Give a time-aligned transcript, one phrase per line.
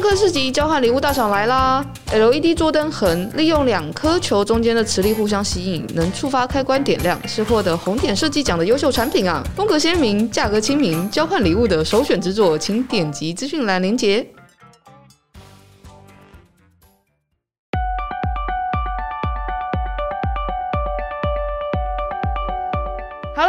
[0.00, 9.44] 科市集交换礼物大赏来啦！LED 桌灯横利用两颗球中间的磁力互相吸引，能触发开关点亮，是获得红点设计奖的优秀产品啊！
[9.54, 14.26] 风格鲜明，价格亲民，交换礼物的首选之作，请点击资讯栏连接。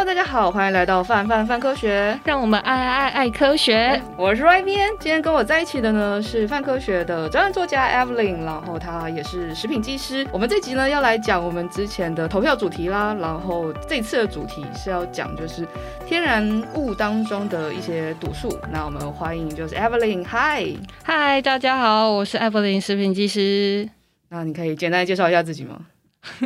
[0.02, 4.02] Hello，大家好，欢迎来到范范范科学，让我们爱爱爱爱科学。
[4.16, 10.26] 我是 Y 编，今天跟我在一起的呢是范科学的专栏作家 Evelyn，然后她也是食品技师。
[10.32, 15.64] 我们这集呢要来讲我们之前的投票主题啦，然后这次的主题是要讲就是
[16.04, 18.58] 天然物当中的一些毒素。
[18.72, 23.88] 那我们欢迎就是 Evelyn，Hi，嗨，大家好，我是 Evelyn 食品技师。
[24.30, 25.78] 那你可以简单介绍一下自己吗？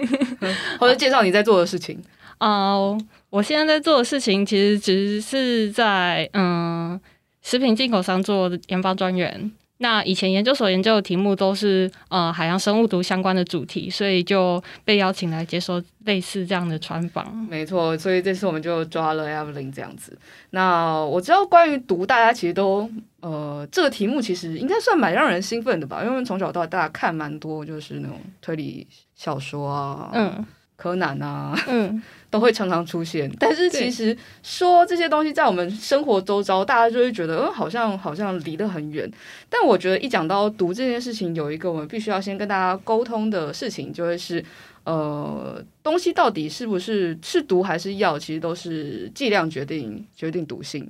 [0.78, 2.02] 或者介绍你在做的事情？
[2.38, 3.04] 哦、uh,，
[3.36, 6.98] 我现在在做的事情其实只是在嗯，
[7.42, 9.52] 食品进口商做研发专员。
[9.76, 17.36] 那以前研究所研究的题目都是呃海洋生物毒相关的主题，所以就被邀请来接受类似这样的专访。
[17.50, 20.18] 没错，所以这次我们就抓了 Evelyn 这样子。
[20.52, 22.90] 那我知道关于毒，大家其实都
[23.20, 26.02] 呃这个题目其实应该算蛮让人兴奋的吧？
[26.02, 30.46] 因为从小到大看蛮多就是那种推理小说啊，嗯。
[30.76, 33.30] 柯南啊，嗯， 都会常常出现。
[33.38, 39.10] 但是其实说这些东西在我们生活周遭，大家就会觉得，嗯，好像好像离得很远。
[39.48, 44.44] 但我觉得一讲到毒这件事情，有一个我们必须要先跟大家沟通的事情，就会是，
[44.84, 50.86] 呃，东西到底是不是是毒还是药，其实都是剂量决定决定毒性。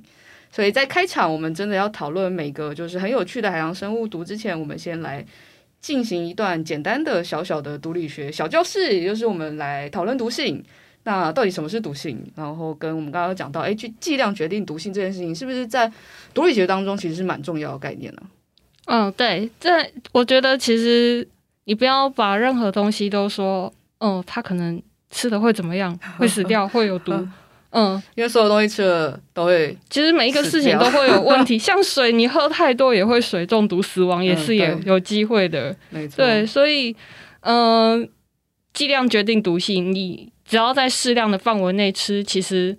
[0.51, 5.25] 所以在开场，我们真的要讨论每个就是很有趣的海洋生物毒之前，我们先来。
[5.79, 10.63] 进行一段简单的小小的毒理学小教室，也就是我们来讨论毒性。
[11.03, 12.21] 那到底什么是毒性？
[12.35, 15.89] 然后跟我们刚刚讲到，哎，去剂量决定毒性这件事情，是不是在
[16.33, 18.21] 毒理学当中其实是蛮重要的概念呢？
[18.87, 19.69] 嗯，对，这
[20.11, 21.25] 我觉得其实
[21.63, 27.13] 你不要把任何东西都说，哦，它可能吃的会怎么样，会死掉， 会有毒。
[27.77, 31.57] 嗯，因为所有东西吃了都会，其实每一个事情都会有问题。
[31.59, 35.75] 像水，你喝太多也会水中毒死亡，也是有有机会的。
[35.91, 36.95] 没错，对，所以，
[37.41, 38.07] 嗯、呃，
[38.73, 39.93] 剂量决定毒性。
[39.93, 42.75] 你只要在适量的范围内吃，其实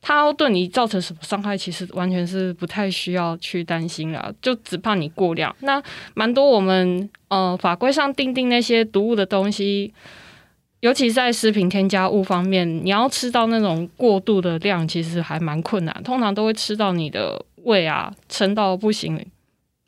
[0.00, 4.32] 它对你造成什么伤害，其实完全是不太需要去担心了。
[4.40, 5.52] 就只怕你过量。
[5.62, 5.82] 那
[6.14, 9.92] 蛮多我们呃法规上定定那些毒物的东西。
[10.86, 15.92] 尤其在食品添加物方面，你要吃到那种过度的量，其实还蛮困难。
[16.04, 19.18] 通常都会吃到你的胃啊撑到不行，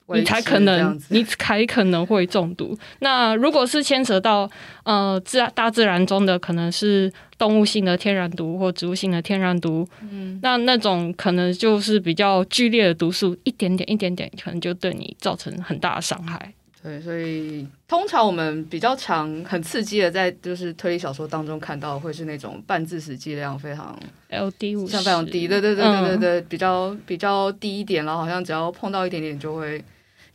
[0.08, 2.76] 你才可能你才可能会中毒。
[2.98, 4.50] 那如果是牵扯到
[4.82, 16.52] 呃自大自然中的，可能是动物性的天然毒或植物性的天然毒，嗯，那那种可能就是比较剧烈的毒素，一点点一点点，可能就对你造成很大的伤害。
[16.80, 23.98] 对，所以通常我们比较常很刺激的，在就是推理小说当中看到，会是那种半致死剂量非常
[24.30, 29.84] LD 像非常低，对对对对对对，比较比较低一点，然后好像只要碰到一点点就会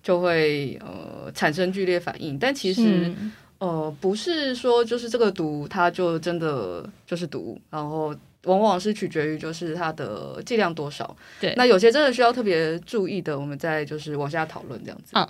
[0.03, 2.37] 就会呃产生剧烈反应。
[2.37, 11.15] 但其实、嗯、呃不是说就是这个毒它就真的就是毒，然后往往是取决于就是它的剂量多少。
[11.39, 15.11] 对，那有些真的需要特别注意的，我们再就是往下讨论这样子。
[15.13, 15.25] 嗯，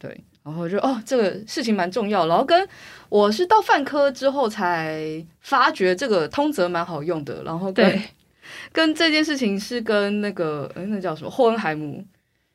[0.00, 0.20] 对。
[0.46, 2.28] 然后就哦，这个事情蛮重要。
[2.28, 2.68] 然后跟
[3.08, 7.42] 我是到泛科之后才发觉这个通则蛮好用的。
[7.42, 8.00] 然后跟
[8.72, 12.04] 跟这件事情是跟那个诶那叫什么霍恩海姆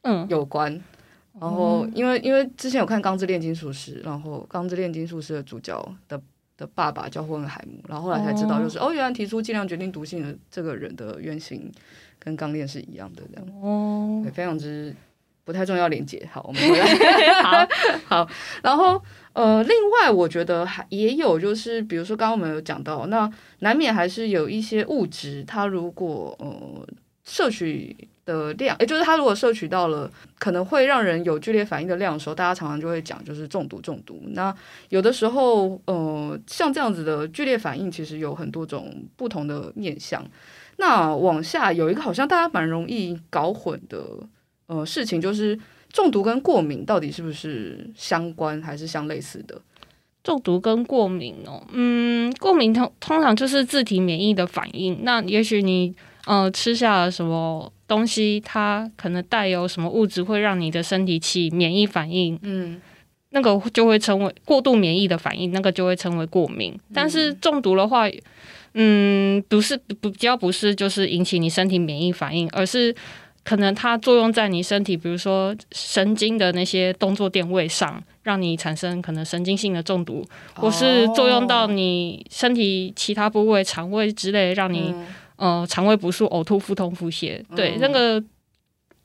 [0.03, 0.73] 嗯有关。
[0.73, 6.21] 嗯、然后因为因为之前有看《钢之炼金术师》，然后《钢之炼金术师》的主角的
[6.55, 11.69] 的爸爸叫霍恩海姆，然后后来才知道就是哦，哦，原来提出剂量决定毒性的这个人的原型
[12.17, 14.95] 跟钢炼是一样的这样哦，对，非常之。
[15.43, 16.85] 不太重要连接，好，我们回来。
[17.41, 17.67] 好
[18.05, 18.29] 好，
[18.61, 19.01] 然后
[19.33, 23.29] 呃，另外我觉得还也有，就是比如说刚刚我们有讲到，那
[23.59, 26.87] 难免还是有一些物质，它如果呃
[27.23, 34.21] 摄取的量，也就是它如果摄取到了可能会让人有剧烈反应的量的时候，大家常常就会讲就是中毒中毒。
[34.33, 34.55] 那
[34.89, 40.23] 有的时候呃，像这样子的剧烈反应，其实有很多种不同的面向。
[40.77, 43.99] 那往下有一个好像大家蛮容易搞混的。
[44.71, 45.59] 呃，事情就是
[45.91, 49.61] 中毒跟过敏到底是不是相关还是相类似的？
[50.23, 54.99] 中毒跟过敏哦，嗯，过敏通通常就是自体免疫的反应。
[55.03, 55.93] 那也许你
[56.25, 62.39] 呃吃下了什么东西，它可能带有什么物质，会让你的身体起免疫反应。
[62.41, 62.79] 嗯，
[63.31, 66.79] 那个就会称为过度免疫的反应，那个就会称为过敏。
[66.93, 68.07] 但是中毒的话，
[68.75, 72.95] 嗯，不是不比较不是就是引起你身体免疫反应，而是。
[73.43, 80.23] 可能它作用在你身体，比如说神经的那些动作电位上，让你产生可能神经性的中毒，
[80.55, 84.93] 或是作用到你身体其他部位、肠胃之类，让你、
[85.37, 87.43] 嗯、呃肠胃不舒、呕吐、腹痛、腹泻。
[87.55, 88.23] 对，嗯、那个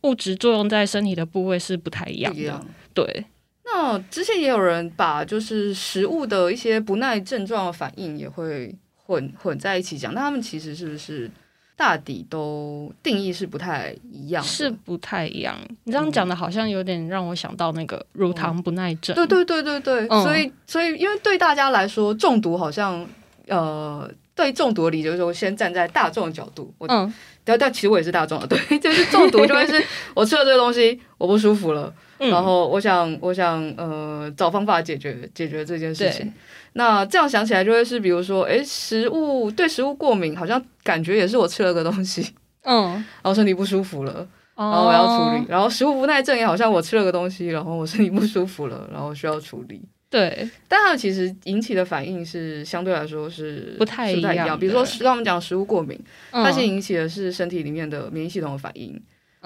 [0.03, 2.43] 物质作用在身体的部位是不太一样的。
[2.43, 3.25] 样对。
[3.65, 11.31] 那之前也有人把就是食物的一些不耐症状的反应也会混混在一起讲，那他们其实是不是？
[11.76, 15.55] 大抵都定义是不太一样，是不太一样。
[15.84, 19.14] 你这样讲的，好像有点让我想到那个乳糖不耐症。
[19.14, 23.06] 对对对对对，嗯、所以所以因为对大家来说，中毒好像
[23.46, 27.12] 呃，对中毒的理解就是说，先站在大众的角度，我嗯，
[27.44, 29.84] 但但其实我也是大众的， 对，就是中毒就会是
[30.14, 31.93] 我吃了这个东西，我不舒服了。
[32.19, 36.32] 然后我想，我想，呃，找方法解决解决这件事情。
[36.76, 42.34] 那这样想起来，就会是比如说，诶，食物对食物过敏，好像感觉也是我吃了个东西，
[42.64, 42.93] 嗯，
[43.23, 45.46] 然后身体不舒服了，然后我要处理。
[45.49, 49.81] 然后食物不耐症也好像我吃了个东西，然后我身体不舒服了， 然后需要处理。
[50.11, 54.58] 对，但它其实引起的反应是相对来说是不太一样。
[54.58, 55.99] 比如说，刚我们讲食物过敏，
[56.31, 59.02] 它先引起的是身体里面的免疫系统的反应。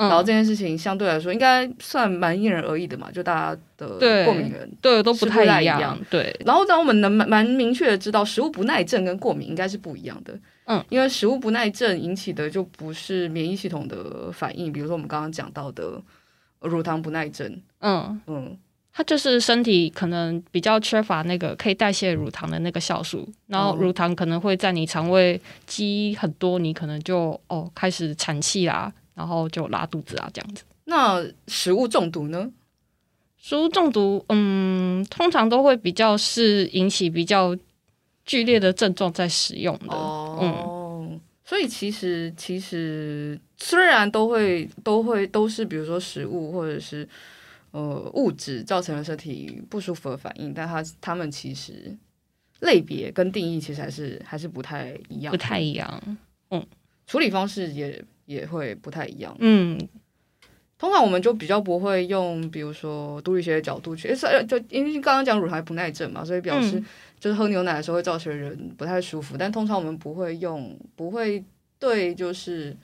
[0.09, 5.99] 然后这件事情相对来说应该算蛮因人而异的嘛，就大家的过敏源对，对都不太一样。
[6.09, 10.33] 对，然后让我们能蛮蛮明确的知道，食物不耐症跟过敏应该是不一样的。
[10.65, 16.01] 嗯，因为食物不耐症引起的就不是免疫系统的反应，比如说我们刚刚讲到的
[16.61, 17.61] 乳糖不耐症。
[17.81, 18.57] 嗯嗯，
[18.93, 28.91] 它就是身体可能比较缺乏那个可以代谢乳糖的那个酵素，然后乳糖可能会在你肠胃积很多，你可能就哦开始产气啦。
[29.21, 30.65] 然后就拉肚子啊，这样子。
[30.85, 32.51] 那食物中毒呢？
[33.37, 37.55] 食物中毒，嗯，通常都会比较是引起比较
[38.25, 39.95] 剧烈的症状在使用的。
[39.95, 47.07] 哦，嗯，所以其实其实虽然都会都会都是比如说食物或者是
[47.73, 51.95] 呃物质造成了身体不舒服的反应，但它它们其实
[52.61, 56.19] 类别跟定义其实还是还是不太一样，不太一样。
[56.51, 56.67] 嗯，
[57.07, 58.03] 处理方式也。
[58.31, 59.37] 也会不太一样。
[59.41, 59.77] 嗯，
[60.79, 66.81] 通常我们就比较不会用，比如说毒理学的角度去，诶，就因为刚刚讲乳糖不耐症嘛，所以表示
[67.19, 69.35] 就是喝牛奶的时候会造成人不太舒服。
[69.35, 71.45] 嗯、但通常我们不会用，不会
[71.81, 72.77] 对就是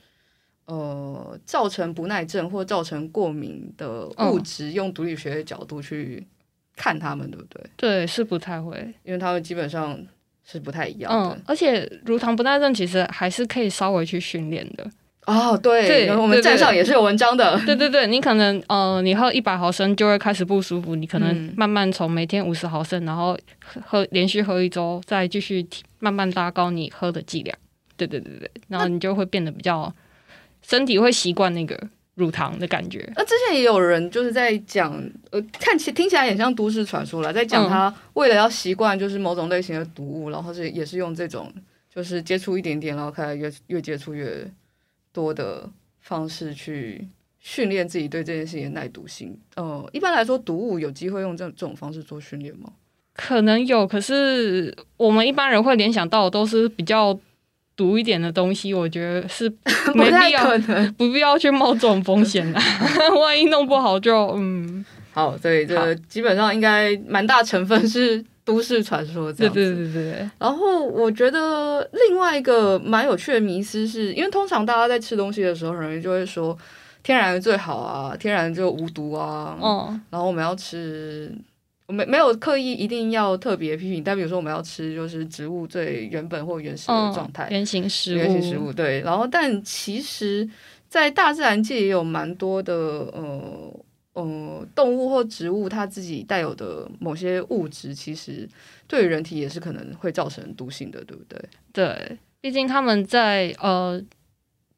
[0.65, 6.27] 呃造成不耐症或造成过敏的物质用毒理学的角度去
[6.75, 7.63] 看他们，对不对？
[7.77, 9.97] 对，是不太会，因为他们基本上
[10.45, 11.37] 是不太一样的。
[11.37, 14.91] 嗯，而且乳糖不耐症其实还是可以稍微去训练的。
[15.27, 17.61] 哦，对，对，我们站上也是有文章的。
[17.67, 23.37] 对对对，你可能呃，你喝一百毫升就会开始不舒服，你可能慢慢从每天五十毫升，然后
[23.85, 25.67] 喝连续喝一周，再继续
[25.99, 27.59] 慢慢拉高你喝的剂量。
[27.97, 29.93] 对对对对，然后你就会变得比较
[30.63, 31.77] 身体会习惯那个
[32.15, 33.11] 乳糖的感觉。
[33.17, 34.93] 那之前也有人就是在讲，
[35.33, 41.53] 呃，看起听起来也像都市传说了，在讲他为了要习惯就是某种类型的毒物，然后是也是用这种
[41.93, 44.49] 就是接触一点点，然后开始越越接触越。
[45.17, 45.67] 多的
[46.01, 47.09] 方式去
[47.41, 49.35] 训练自己对这件事情的耐毒性。
[49.55, 52.71] 呃，一般来说，毒物有机会用这这种方式做训练吗？
[53.15, 57.19] 可能有，可是我们一般人会联想到的都是比较
[57.75, 58.75] 毒一点的东西。
[58.75, 59.49] 我觉得是
[59.97, 62.61] 没必要，不，不必要去冒这种风险啊！
[63.19, 68.23] 万一弄不好就嗯，好，所以，这基本上应该蛮大成分是。
[68.47, 70.31] 都市传说这样子，对对对对。
[70.39, 76.57] 然后我觉得另外一个蛮有趣的迷思是，因为通常大家在吃东西的时候，很容易就会说
[77.03, 79.59] 天然的最好啊，天然就无毒啊。
[79.61, 80.01] 嗯。
[80.11, 81.29] 然后我们要吃，
[81.89, 88.73] 我没没有刻意一定要特别批评，但比如说我们要吃就是植物最原本或原始的状态，原型食物，原型食物。
[88.73, 89.01] 对。
[89.01, 90.49] 然后，但其实，
[90.89, 92.73] 在大自然界也有蛮多的
[93.13, 93.81] 呃。
[94.19, 98.49] 嗯，动物或植物它自己带有的某些物质，其实
[98.89, 101.39] 对人体也是可能会造成毒性的，对不对？
[101.71, 104.03] 对，毕竟他们在呃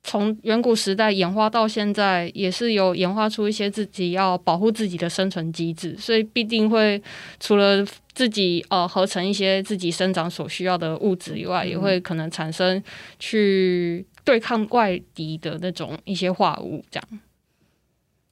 [0.02, 7.00] 从远古时代演化到现在，也是有演化出一些自己要保护自己的生存机制，所以必定会
[7.38, 12.82] 除了自己呃合成一些自己生长所需要的物质以外，嗯、也会可能产生
[13.20, 17.20] 去对抗外敌的那种一些化物，这样。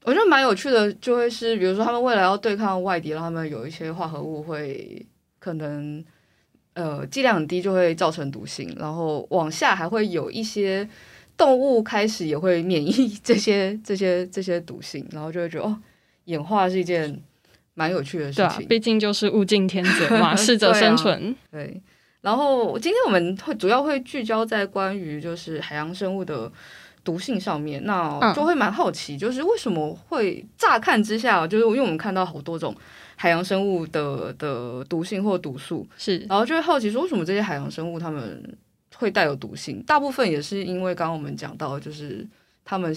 [0.06, 5.04] 我觉得蛮有趣的，就会是比如说他们为了要对抗外敌，然后他们有一些化合物会
[5.40, 6.02] 可能
[6.74, 8.72] 呃剂量很低，就会造成毒性。
[8.78, 10.88] 然后往下还会有一些
[11.36, 15.76] 动物开始也会免疫这些这些这些毒性，然后就会觉得哦，
[16.26, 17.20] 演化是一件
[17.74, 18.58] 蛮有趣的事情。
[18.58, 21.34] 对啊，毕竟就是物竞天择嘛，适者生存。
[21.50, 21.82] 对。
[22.20, 26.52] 然后今天我们会主要会聚焦在关于就是海洋生物的。
[27.06, 32.74] 毒性上面，那就会蛮好奇，就是为什么会乍看之下，就是因为我们看到好多种
[33.14, 38.58] 海洋生物的的毒性或毒素，是，然后就会好奇说，为什么这些海洋生物它们
[38.96, 39.80] 会带有毒性？
[39.86, 42.26] 大部分也是因为刚刚我们讲到，就是
[42.64, 42.92] 他们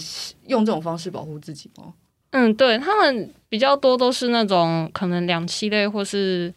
[0.48, 1.94] 用这种方式保护自己吗？
[2.32, 6.52] 嗯，对，他们比较多都是那种可能两栖类或是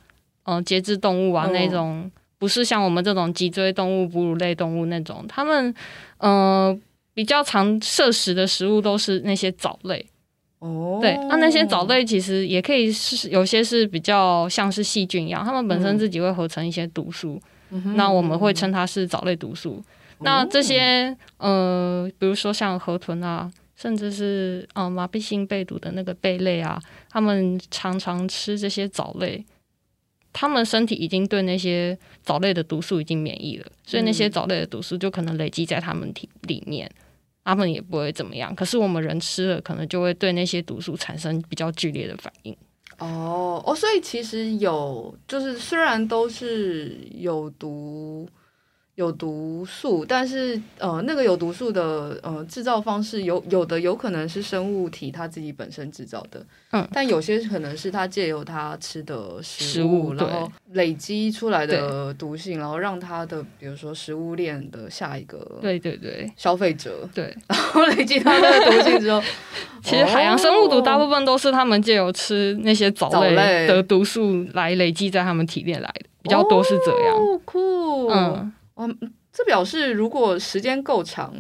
[0.45, 5.75] 呃节肢动物啊、哦、那种，不是像我们这种脊椎动物、哺乳类动物那种，他们
[6.17, 6.75] 呃。
[7.15, 10.05] 比较常摄食的食物都是那些藻类，
[10.61, 17.41] 哦，对，那那些藻类其实也可以是有些是比较像是细菌一样，它们本身自己会合成一些毒素，
[17.71, 19.83] 嗯、那我们会称它是藻类毒素。
[20.19, 29.45] 嗯、那这些呃，比如说像河豚啊，甚至是呃麻痹性贝毒的那个贝类啊，它们常常吃这些藻类。
[30.35, 36.91] 它们身体已经对那些藻类的毒素已经免疫了，所以那些藻类的毒素就可能累积在它们体里面，
[37.45, 38.55] 他们也不会怎么样。
[38.55, 42.57] 可是我们人吃了，可能就会对那些毒素产生比较剧烈的反应。
[42.99, 48.29] 哦哦，所以其实有，就是虽然都是有毒。
[48.97, 66.31] 有毒素，但是呃，那个有毒素的呃制造方式有有的有可能是生物体它自己本身制造的，嗯，但有些可能是它借由它吃的食物，食物然后累积出来的毒性，然后让它的比如说食物链的下一个对对对。
[66.37, 67.09] 消费者。
[67.15, 69.23] 对， 然后累积它的毒性之后，
[69.83, 78.53] 其实海洋生物毒大部分都是他们借由吃那些藻类的毒素来累积在他们体内来的，比较多是这样，哦、酷，嗯。
[78.77, 78.99] 嗯，
[79.33, 81.35] 这表示如果时间够长，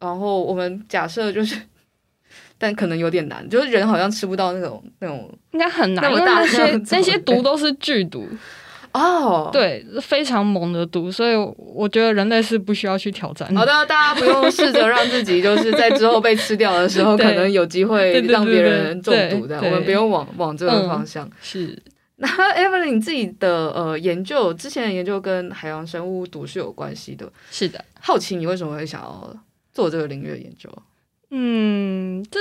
[0.00, 1.60] 然后我们假设就是，
[2.58, 8.26] 但可能有点难，就是人好像吃不到那种那种，应该很难，因为那些那些毒都是剧毒
[8.92, 13.48] 哦，对，非常猛的毒，所以我觉得人类是不需要去挑战。
[13.56, 21.82] 好的，大家不用试着让自己就是在之后被吃掉的时候， 可能有机会让别人中毒的，我们不用往往这个方向、嗯、是。
[22.22, 27.30] 那 Evelyn 自己的呃研究，之前的研究跟海洋生物毒是有关系的。
[27.50, 29.36] 是的，好奇你为什么会想要
[29.72, 30.70] 做这个领域的研究？
[31.30, 32.40] 嗯，这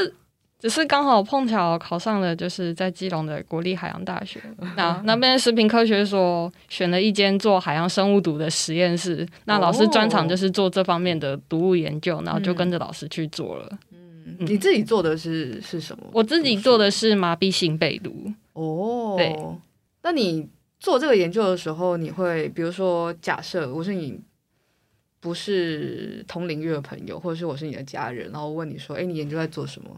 [0.60, 4.40] 只是刚好碰巧考上了，就是在基隆的国立海洋大学，
[4.78, 9.28] 那那边食品科学所选了一间做海洋生物毒的实验室。
[9.46, 13.68] 那老师专长就是做这方面的毒物研究，哦、然后就跟着老师去做了。
[13.92, 16.04] 嗯，你自己做的是是什么？
[16.14, 18.32] 我自己做的是麻痹性贝毒。
[18.54, 19.36] 哦，对。
[20.04, 24.20] 那你做这个研究的时候，你会比如说，假设我是你
[25.20, 29.90] 不是同领域的朋友，或者是我是你的家人，然后问你说：“哎，你研究在做什么？”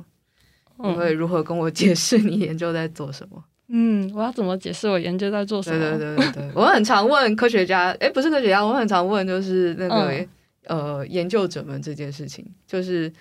[0.84, 3.44] 你会如何跟我解释你研究在做什么？
[3.68, 5.80] 嗯，我要怎么解释我研究在做什么？
[5.80, 10.28] 对对对对对，我很常问科学家，哎，不是科学家，我很常问就是那个、嗯、
[10.66, 13.12] 呃研究者们这件事情，就是。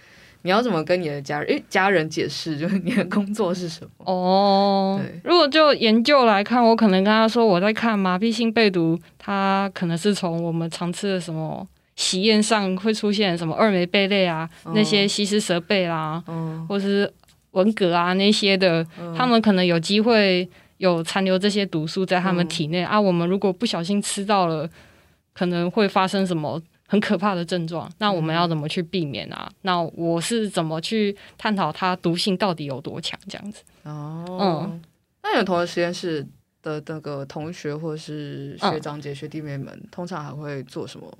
[0.43, 1.49] 你要怎么跟你的家人？
[1.49, 4.05] 诶，家人解释就是你的工作是什么？
[4.05, 17.11] 哦，对，如果就研究来看，我可能跟他说我在看麻痹性贝毒，它可能是从我们常吃的什么喜宴上会出现什么二枚贝类啊，哦、那些西施蛇贝啦，嗯、或是
[17.53, 23.01] 文蛤啊那些的，嗯、他们可能有机会有残留这些毒素在他们体内、嗯、啊。
[23.01, 24.69] 我们如果不小心吃到了，
[25.33, 26.61] 可能会发生什么？
[26.93, 29.49] 很可怕的症状，那我们要怎么去避免啊？
[29.49, 33.19] 嗯、那我是怎么去探讨它毒性到底有多强？
[33.27, 34.83] 这样子哦，嗯，
[35.23, 36.23] 那有同一实验室
[36.63, 41.11] 的那个同学或是学长姐、学弟妹们，嗯、通常还会做什么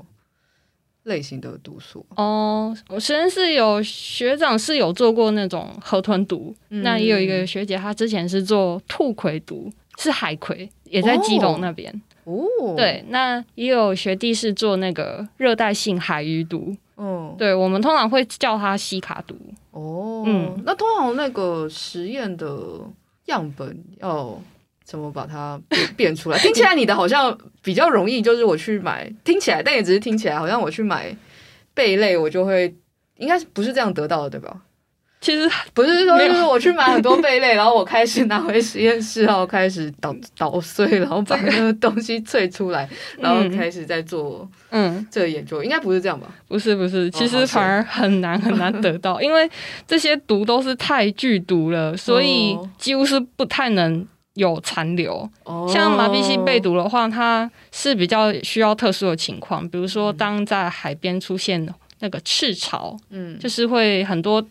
[1.05, 2.05] 类型的毒素？
[2.17, 12.03] 哦，我实验室有学长是有做过那种河豚毒，嗯、那也有一个学姐，她之前是做兔葵毒，是海葵，也在基隆那边。
[12.25, 19.37] 哦哦，对，那也有学弟是做那个热带性海鱼毒，嗯，对，我们通常会叫它西卡毒。
[19.73, 22.81] 哦，嗯，那通常那个实验的
[23.27, 24.41] 样本要
[24.85, 26.39] 怎么把它变变出来？
[26.43, 31.17] 听起来你的好像比较容易，就是我去买，听起来，但也只是听起来，好像我去买
[31.75, 32.73] 贝类，我就会，
[33.17, 34.61] 应该是不是这样得到的，对吧？
[35.23, 42.89] 其实不是说，就是我去买很多贝类， 然后我开始拿回实验室，然后开始捣捣碎，然后把那个东西萃出来，
[43.21, 45.07] 然后开始在做嗯。
[45.11, 46.27] 这个研究，应该不是这样吧？
[46.49, 49.49] 不是不是，其实反而很难很难得到， 因为
[49.87, 55.31] 这些毒都是太剧毒了，所以几乎是不太能有残留。
[55.73, 61.65] 像麻痹性贝毒的话，它是比较需要特殊的情况，比如说当在海边出现
[62.01, 64.45] 那个赤潮，嗯，就是会很多。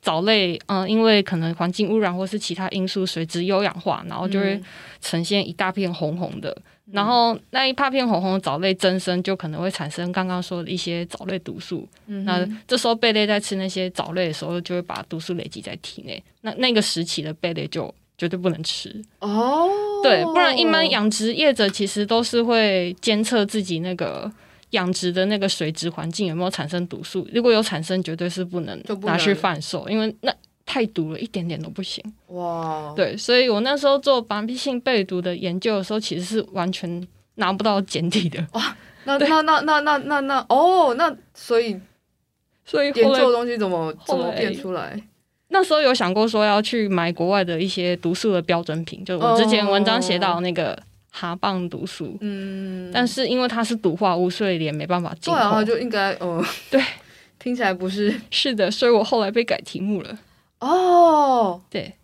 [0.00, 4.60] 藻类，嗯，因为可能环境污染或是其他因素，水质有氧化，然后就会
[5.00, 6.50] 呈现一大片红红的。
[6.86, 11.88] 嗯、然后那一大片红红的藻类增生，就可能会产生刚刚说的一些藻类毒素。
[12.06, 16.22] 嗯、那这时候贝类在吃那些藻类的时候，就会把毒素累积在体内。
[16.42, 19.68] 那那个时期的贝类就绝对不能吃哦。
[20.02, 24.30] 对，不然一般养殖业者其实都是会监测自己那个。
[24.76, 27.26] 养殖的那个水质环境有没有产生毒素？
[27.32, 30.32] 如果有产生，绝对是不能拿去贩售，因为那
[30.64, 32.04] 太毒了，一点点都不行。
[32.28, 37.06] 哇，对，所以我那时候做防闭性贝毒的研究的时候，其实是完全
[37.36, 38.46] 拿不到检体的。
[38.52, 41.80] 哇， 那那那那那那那哦，那所以
[42.64, 45.00] 所以研究的东西怎么怎么变出来？
[45.48, 50.78] 那时候有想过说要去买国外的一些毒素的标准品，就我之前文章写到那个。
[51.18, 55.40] 哈棒毒素，嗯，但是因为它是毒化物，所以也没办法进口。
[55.40, 56.78] 对啊，就应该，哦， 对，
[57.38, 60.18] 听起来不是是的，所以我后来被改题目了。
[60.60, 61.94] 哦，对，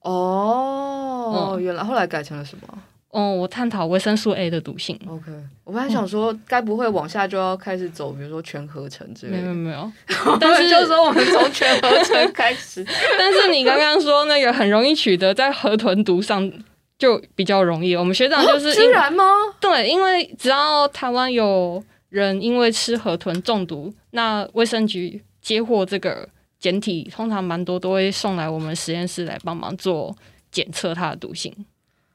[0.00, 2.78] 哦，嗯、原来后来改成了什么？
[3.10, 4.98] 哦，我探讨维生素 A 的毒性。
[5.06, 5.30] OK，
[5.64, 9.42] 我本来想说，该不会往下就要开始走，比如说全合成之类的。
[9.42, 9.92] 没有没有，
[10.40, 12.82] 但是就是说我们从全合成开始。
[13.18, 16.50] 但是你刚刚说那个很容易取得，在河豚毒上。
[16.96, 19.24] 就比较容易，我们学长就是居然吗？
[19.60, 26.28] 对，因为只要台湾有人因为吃河豚中毒，那卫生局接获这个
[26.60, 30.16] 检体，通常蛮多都会送来我们实验室来帮忙做
[30.52, 31.52] 检测它的毒性，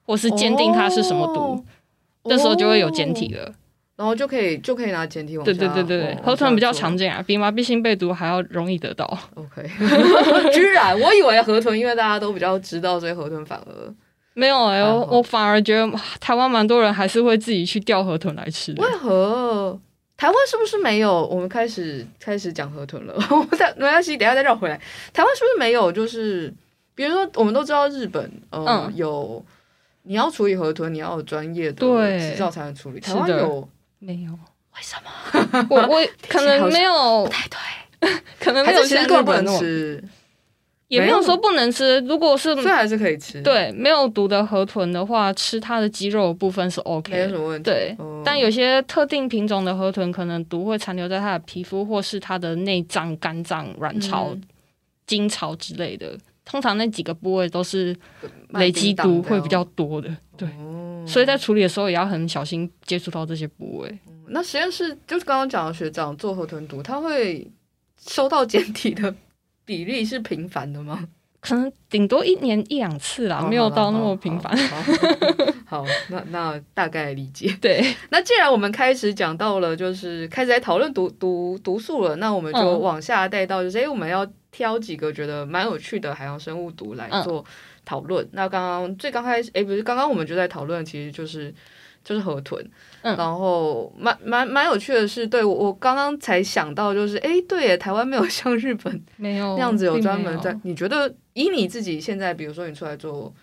[0.06, 1.64] 或是鉴定它是什么毒，
[2.24, 3.54] 那、哦、时候就会有检体了，
[3.98, 9.06] 然后就可以就可以拿检体往对对对对对，河豚比较常见啊，比麻痹性贝毒还要容易得到。
[9.36, 9.70] OK，
[10.54, 13.94] 居然我以为河豚因为大家都比较知道，所以河豚反而。
[14.34, 18.74] 没有哎、欸，我我反而觉得台湾蛮多人还是会自己去钓河豚来吃。
[18.74, 19.78] 为何？
[20.16, 21.26] 台湾是不是没有？
[21.28, 23.14] 我们开始开始讲河豚了。
[23.32, 24.80] 我再没关系，等下再绕回来。
[25.14, 25.92] 台湾是不是没有？
[25.92, 26.54] 就是
[26.94, 29.44] 比如说，我们都知道日本，呃、嗯，有
[30.04, 33.00] 你要处理河豚，你要有专业的执照才能处理。
[33.00, 33.68] 台湾有
[34.00, 34.32] 没有？
[34.32, 35.68] 为什么？
[35.70, 37.48] 我我 可能没有，不太
[38.00, 38.10] 对，
[38.40, 40.04] 可能没有像日本吃。
[40.90, 43.40] 也没有说不能吃，如果是这还是可以吃。
[43.44, 47.70] 对，没有毒的河豚的话，吃它的肌肉的部分是 OK，没有什么问题。
[47.70, 54.36] 对，哦、但有些特定品种的河豚，可能毒会残留在它的皮肤或是它的内脏、肝脏、卵巢、
[55.06, 56.18] 精、嗯、巢之类的。
[56.44, 57.96] 通常那几个部位都是
[58.54, 60.10] 累积毒会比较多的。
[60.36, 63.90] 对，哦、所以在处理的时候也要很小心接触到这些部位。
[64.08, 67.48] 嗯、那实验室就是刚刚讲的学长做河豚毒，他会
[68.04, 69.14] 收到简体的。
[69.70, 71.08] 比例是频繁的吗？
[71.40, 74.52] 可能顶多一年一两次啦，没有到那么频繁。
[75.64, 77.56] 好，那那大概理解。
[77.62, 87.46] 对， 那既然我们开始讲到了，就是开始在讨论毒毒毒素了，那我们就往下带到，就是哎、嗯，我们要挑几个觉得蛮有趣的海洋生物毒来做
[87.86, 88.26] 讨论。
[88.26, 91.54] 嗯、那刚刚最刚开始，哎，不是，刚刚我们就在讨论，其实就是。
[92.04, 92.64] 就是河豚，
[93.02, 100.58] 嗯、然后蛮蛮蛮有趣的是，对我我刚刚才想到，就是哎，对耶，台湾没有像日本 没有那样子有专门在。
[100.64, 103.34] 你觉得以你自己现在，比如说你出来做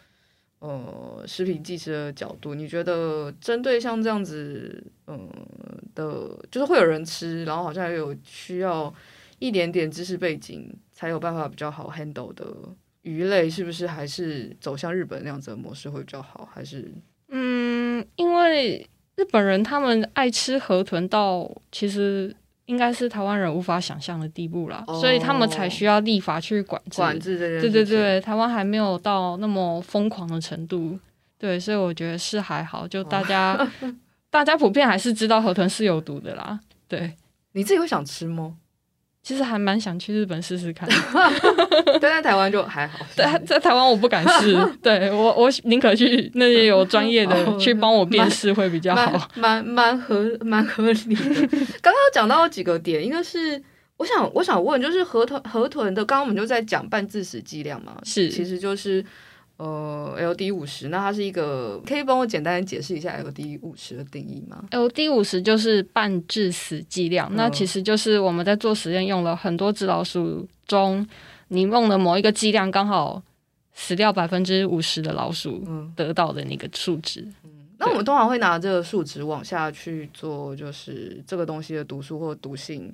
[0.59, 8.93] 呃食品技师的角度，你觉得针对像这样子嗯、呃、的，就是会有人吃，然后好像有需要
[9.39, 12.47] 一点点知识背景才有办法比较好 handle 的
[13.03, 16.49] 鱼类，是不是还是走向日本那样子的模式会比较好？
[16.53, 16.91] 还是？
[17.29, 17.86] 嗯，
[18.17, 22.35] 因为日本人他们爱吃河豚到其实
[22.67, 26.97] 应该是台湾人无法想象的地步啦，哦、所以他们才需要立法去管制。
[26.97, 27.71] 管制这件事。
[27.71, 30.99] 对对对，台湾还没有到那么疯狂的程度，
[31.39, 33.95] 对，所以我觉得是还好，就大家、哦、
[34.31, 36.59] 大家普遍还是知道河豚是有毒的啦。
[36.89, 37.13] 对，
[37.53, 38.57] 你自己会想吃吗？
[39.27, 40.89] 其实还蛮想去日本试试看，
[42.01, 43.05] 但在台湾就还好。
[43.13, 51.25] 在在台湾我不敢试， 对我我宁可去那些有专业的去帮我辨识会比较好，蛮蛮合蛮合理的。
[51.83, 53.61] 刚刚讲到几个点，一个是
[53.97, 59.05] 我想我想问，就是河豚河豚的，刚刚我们就在讲半自死剂量嘛，是其实就是。
[59.59, 71.07] 呃，LD 五十，那它是一个，可以帮我简单解释一下 LD 五十的定义吗？LD 五十就是半致死剂量，嗯、那其实就是我们在做实验用了很多只老鼠中，
[71.49, 73.23] 你用的某一个剂量刚好
[73.73, 75.67] 死掉百分之五十的老鼠
[75.97, 77.27] 得到的那个数值。
[77.45, 82.93] 嗯，那我们通常会拿这个数值往下去做，就是这个东西的毒素或毒性。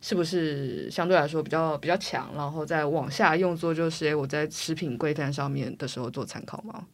[0.00, 6.86] 是不是相对来说比较比较强，然后再往下用作就是诶，我在食品柜台上面的时候做参考吗？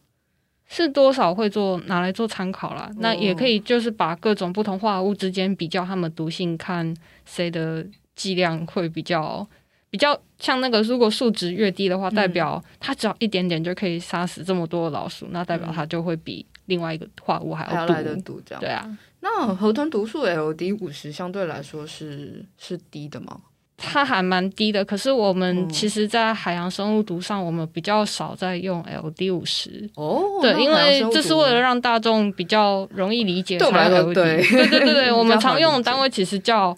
[0.67, 2.89] 是多少会做拿来做参考啦。
[2.91, 6.91] 哦、那也可以就是把各种不同化合物之间比较它们毒性，看
[7.25, 9.47] 谁的剂量会比较
[9.91, 17.85] 比比较像那个，如果数值越低的话，嗯、代表它只要一点点就可以杀死这么多的老鼠，那代表它就会比另外一个化物还要
[18.21, 18.41] 毒。
[18.59, 23.37] 对啊，那河豚毒素 LD 五十相对来说是是低的吗？
[23.77, 29.89] 它还蛮低的，可是我们其实，在海洋生物毒上，我们比较少在用 LD 五十。
[29.95, 33.57] 哦，对，因为这是为了让大众比较容易理解。
[33.57, 36.75] 对我们来说，对对对对， 我们常用的单位其实叫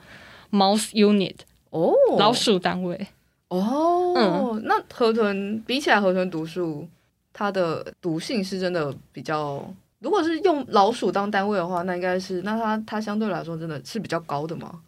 [0.52, 1.36] mouse unit。
[1.70, 3.08] 哦，老鼠单位
[3.50, 6.88] 哦，嗯，那河豚比起来，河豚毒素
[7.38, 9.64] 它的毒性是真的比较。
[10.00, 14.82] 如果是用老鼠当单位的话，那应该是那它它相对来说真的是比较高的吗？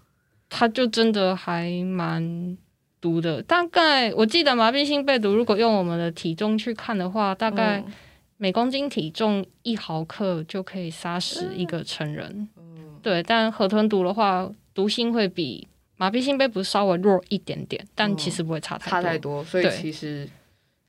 [0.50, 2.58] 它就真的还蛮
[3.00, 3.40] 毒的。
[3.44, 7.84] 大概我记得麻痹性贝毒，如果用我们的体重去看的话，大概
[8.38, 12.50] 每公斤体重一毫克就可以杀死一个成人。
[12.58, 13.22] 嗯，对。
[13.22, 15.68] 但河豚毒的话，毒性会比。
[16.02, 20.26] 麻痹性贝毒稍微弱一点点，但其实不会差太多，差太多，所以其实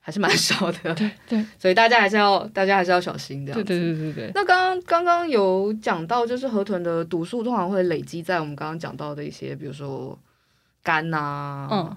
[0.00, 0.92] 还是蛮少的。
[0.96, 3.54] 对对，所以大家还是要大家还是要小心的。
[3.54, 4.32] 对对对对对。
[4.34, 10.18] 那刚刚刚刚有讲到，就是河豚的毒素通常会累积在我们刚刚讲到的一些，比如说
[10.82, 11.96] 肝啊，嗯，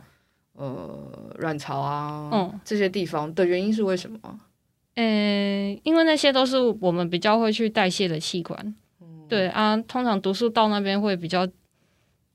[0.54, 4.20] 呃，卵巢啊，嗯，这些地方的原因是为什么？
[4.96, 5.04] 呃，
[5.84, 8.76] 因为那些都是我们比较会去代谢的器官。
[9.02, 11.48] 嗯，对啊，通常毒素到那边会比较。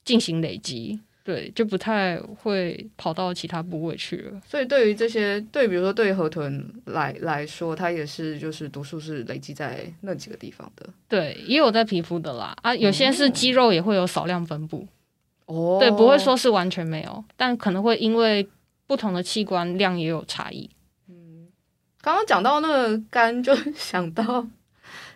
[0.05, 0.99] 进行累积，
[1.29, 4.41] 对，就不太会跑到其他部位去了。
[4.49, 10.89] 所以对于这些，对，比如说对于河豚来来说，它也是就是毒素是累积在那几个地方的。
[11.07, 14.89] 对，也有在皮肤的啦，啊，有些是肌肉也会有少量分布。
[15.45, 18.49] 哦，对，不会说是完全没有，但可能会因为
[18.87, 20.71] 不同的器官量也有差异。
[21.11, 21.49] 嗯，
[22.01, 24.49] 刚刚讲到那个肝，就 想到。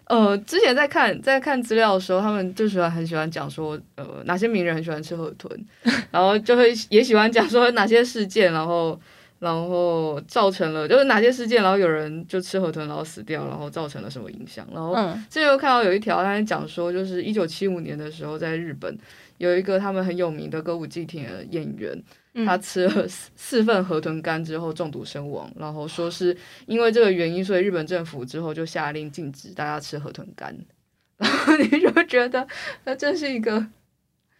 [0.07, 5.51] 呃，之前在看在看资料的时候，他们就喜欢很喜欢讲说，呃，哪些名人很喜欢吃河豚，
[6.11, 9.01] 然后就会也喜欢讲说哪些事件，然后
[9.39, 14.67] 然后造成了就是哪些事件，然后有人就吃河豚然后死掉，然后造成了什么影响。
[14.75, 14.95] 然后
[15.31, 18.99] 之前又看到有一条，他讲说，就是一九七五年的时候，在日本
[19.39, 22.03] 有一个他们很有名的歌舞伎町的演员。
[22.47, 26.35] 他吃了 四份河豚干之后中毒身亡，然后说是
[26.67, 30.57] 因为这个原因，所以日本政府之后就下令禁止大家吃河豚干。
[31.19, 32.47] 然后你就觉得
[32.85, 33.65] 他真是一个，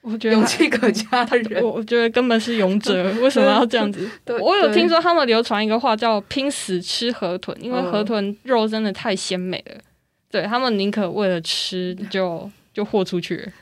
[0.01, 1.63] 我觉得勇气可嘉的人。
[1.63, 4.09] 我觉得根本是勇者，为什么要这样子？
[4.25, 9.81] 对，我有听说他们流传一个话叫“拼死吃河豚”，因为河豚肉真的太鲜美了，
[10.31, 13.53] 对他们宁可为了吃就就豁出去。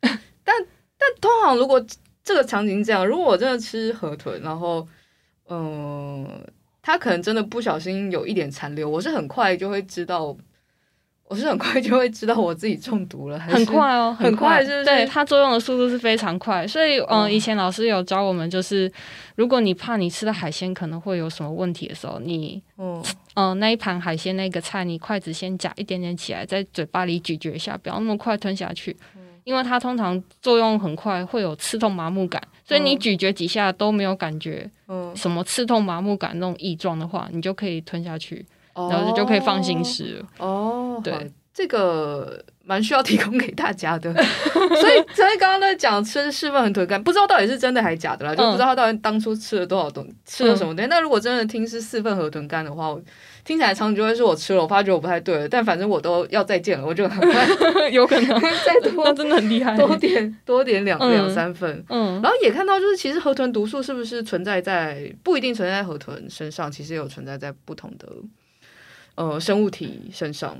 [0.00, 1.84] 但但通常如果。
[2.24, 4.88] 这个场景这样，如果我真的吃河豚，然后，
[5.48, 6.26] 嗯，
[6.80, 10.34] 它可能真的不小心有一点残留，我是很快就会知道，
[11.28, 14.84] 我是很快就会知道我自己中毒了，很快哦，很快，是不是？
[14.86, 18.90] 对，它作用的速度是非常快，所以，嗯，以前老师有教我们，就是
[19.36, 23.02] 如果你怕你吃的海鲜可能会有什么问题的时候，你，嗯，
[23.34, 28.96] 嗯，那一盘海鲜那个菜，你筷子先夹一点点起来，在嘴巴里咀嚼一下，不要那么快吞下去。
[29.44, 34.68] 因为它通常作用很快，会有刺痛麻木感，所以你咀嚼几下都没有感觉，
[35.14, 40.26] 什么刺痛麻木感那种异状的话，你就可以吞下去，然后就就可以放心吃了。
[40.38, 44.12] 哦，对，这个蛮需要提供给大家的。
[44.54, 50.88] 所以，所以刚刚在讲吃四份河豚干，不知道到底是真的还是假的啦，就不知道他到底当初吃了多少东，吃了什么东西。
[50.88, 52.96] 那如果真的听是四份河豚干的话，
[53.44, 57.46] 听起来场景就会是我吃了，我发觉我不太对了，但反正我都要再见了，我就很快
[57.92, 58.40] 有可能。
[58.40, 68.08] 再多， 那真的很厉害，多点多点两两、嗯、三份，嗯，然后也看到就是其实河豚毒素是不是存在在不一定存在在河豚身上，其实也有存在在不同的
[69.16, 70.56] 呃生物体身上。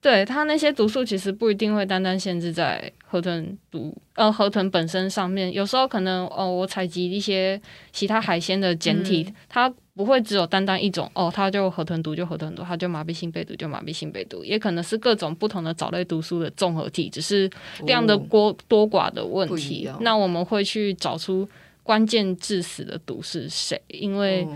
[0.00, 7.60] 对，它那些毒素其实不一定会单单限制在河豚毒呃河豚本身上面，有时候可能哦、呃、我采集一些
[7.92, 9.74] 其他海鲜的简体，嗯、它。
[9.94, 17.50] 不会只有单单一种哦，它就河豚毒就河豚毒，它就麻痹性贝毒就麻痹性贝毒，也可能是各种不同的藻类毒素的综合体，只是
[17.84, 19.88] 量的多多寡的问题。
[20.00, 21.46] 那我们会去找出
[21.82, 24.48] 关键致死的毒是谁，因为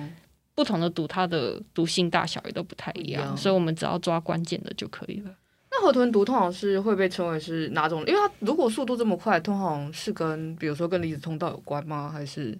[0.55, 5.31] 不同的毒它的毒性大小也都不太一样，一所以我们只要抓关键的就可以了。
[5.71, 8.01] 那河豚毒通常是会被称为是哪种？
[8.07, 12.09] 因为它如果速度这么快，通常是跟比如说跟离子通道有关吗？
[12.09, 12.57] 还是？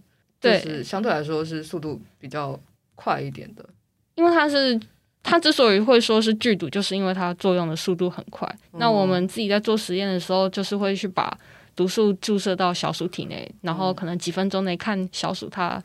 [0.53, 2.59] 就是相对来说是速度比较
[2.95, 3.65] 快一点的，
[4.15, 4.79] 因为它是
[5.23, 8.49] 它之所以会说是剧毒，就是因为它作用的速度很快。
[8.73, 11.37] 嗯、那我们自己在做实验的时候，就是会去把
[11.75, 15.83] 毒素注射到小鼠体内，然后可能几分钟内看小鼠它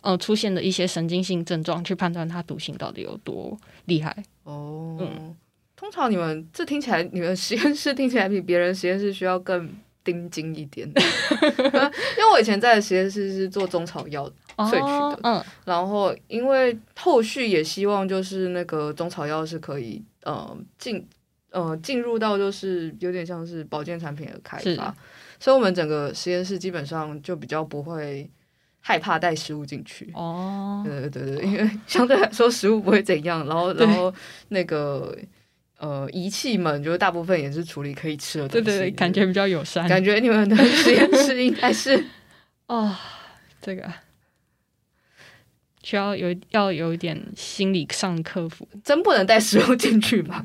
[0.00, 4.16] 呃出现的一些神经性症状，去判断它毒性到底有多厉害。
[4.44, 5.36] 哦，嗯，
[5.76, 9.68] 通常你们这听起来，你们实验室听起来比别人实验室需要更。
[10.04, 15.20] 盯紧一点， 因为我以前在的实验室是做中草药，萃取的。
[15.22, 21.04] 嗯，然后因为后续也希望就是那个中草药是可以呃进
[21.50, 24.94] 呃进入到就是有点像是保健产品的开发，
[25.40, 28.30] 所以我们整个实验室基本上就比较不会
[28.80, 30.10] 害怕带食物进去。
[30.14, 34.12] 哦，对对对对，因为相对来说食物不会怎样，然后 然后
[34.48, 35.16] 那个。
[35.78, 39.88] 呃，仪器们就是大部分也是处理可以吃的东西，对对对，感觉比较友善。
[39.88, 42.02] 感觉你们的实验室应该是
[42.68, 42.94] 哦，
[43.60, 43.90] 这个
[45.82, 50.44] 需要有要有一点心理上克服，真不能带食物进去吧？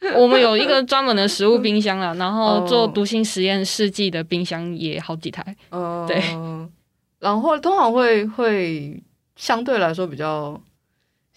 [0.16, 5.56] 我们有一个专门的食物冰箱啊，然后做毒性实验试剂的冰箱也好几台。
[5.70, 6.22] 哦、呃，对，
[7.20, 9.02] 然后通常会会
[9.36, 10.60] 相对来说比较。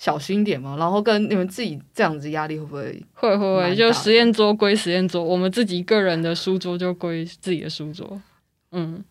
[0.01, 3.05] 小心点嘛，然后跟你们自己这样子压力会不会？
[3.13, 8.19] 会会会，就实验桌归实验桌，我们自己个人的书桌就归自己的书桌。
[8.71, 9.05] 嗯，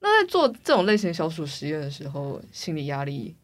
[0.00, 3.34] 那在做这种类型小鼠实验的时候，心理压力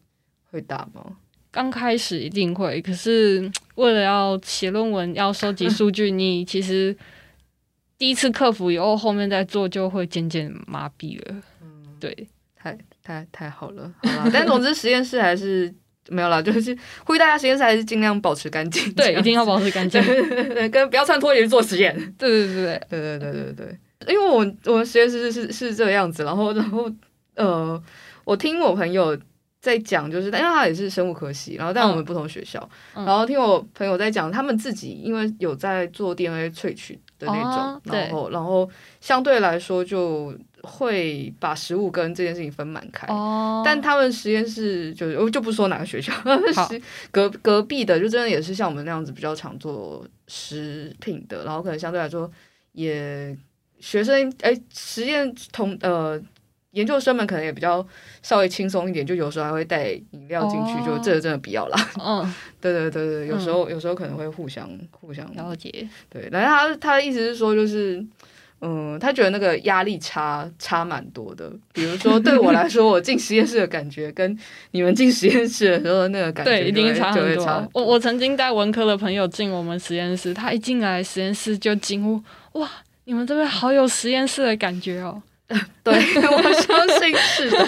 [0.49, 1.17] 会大吗？
[1.51, 6.97] 刚开始一定会，可是为了要写论文，要收集数据，你其实
[7.99, 11.35] 第一次克服以后，后面再做就会渐渐麻痹了。
[11.61, 15.71] 嗯，对，太太太好了，好了，但总之实验室还是。
[16.09, 18.91] 没有啦，就是呼吁大家实验室还是尽量保持干净。
[18.95, 20.01] 对，一定要保持干净。
[20.53, 21.95] 对，跟不要穿拖鞋去做实验。
[22.17, 24.13] 对对对对对对对对对。
[24.13, 26.89] 因为我我们实验室是是是这个样子，然后然后
[27.35, 27.81] 呃，
[28.23, 29.17] 我听我朋友
[29.59, 38.69] 在讲，就是因为他也是生物科系，然后但我们不同学校，嗯、然后听我朋友在讲，他们自己因为有在做 DNA 萃取的那种，哦、然后然后
[39.01, 40.33] 相对来说就。
[40.67, 43.63] 会把食物跟这件事情分满开，oh.
[43.65, 46.11] 但他们实验室就我就不说哪个学校，
[46.53, 46.69] 好
[47.09, 52.29] 隔隔壁的就真的也是像我们那样子比较常做食品的，然后可能相对来说
[52.73, 53.35] 也
[53.79, 56.21] 学生哎实验同呃
[56.71, 57.83] 研究生们可能也比较
[58.21, 60.85] 稍微轻松一点，就有时候还会带饮料进去，oh.
[60.85, 61.89] 就这个真的不要啦。
[62.03, 65.87] 嗯， 对对对对，有时候、嗯、有时候可能会互相互相了解。
[66.09, 68.05] 对，但是他他的意思是说就是。
[68.59, 71.51] 嗯，他觉得那个压力差差蛮多的。
[71.71, 74.37] 比如说，对我来说，我进实验室的感觉跟
[74.71, 77.69] 你们进实验室的时候那个感觉对，一定差很多。
[77.73, 82.21] 我我曾经带文科的朋友进我们实验室，他一进来实验室就惊呼
[82.59, 82.67] ：“哇，
[83.05, 85.21] 你们这边好有实验室的感觉哦！”
[85.83, 87.67] 对，我相信是的，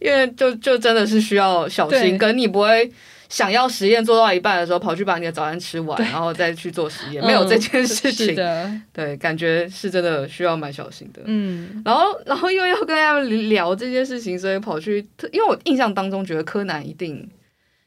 [0.00, 2.90] 因为就就真的是需要小心，跟你不会。
[3.28, 8.34] 想要实验做到一半的时候，跑去把你的早餐吃完，然后再去做实验，没有这件事情。
[8.36, 11.22] 嗯、对，感觉是真的需要蛮小心的。
[11.24, 14.98] 嗯，然后，然后又要跟他们聊这件事情，所以跑去，
[15.32, 17.28] 因为我印象当中觉得柯南一定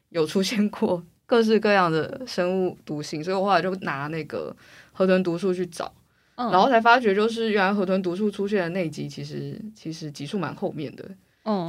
[0.10, 4.56] 有出现过各式各样的生物毒性，所以我后来就拿那个
[4.92, 5.94] 河豚毒素去找，
[6.36, 11.06] 嗯、然后才发觉就是原来河豚毒素出现的那集其实其实集数蛮后面的。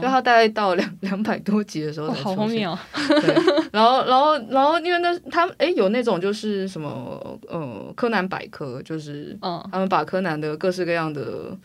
[0.02, 2.78] 就他大概到两 两百多集的时候才出现，哦、好后面哦。
[3.20, 3.34] 对，
[3.72, 11.56] 然后然后然后因为那他诶、欸、有那种就是什么呃柯南百科，就是他们把柯南的各式各样的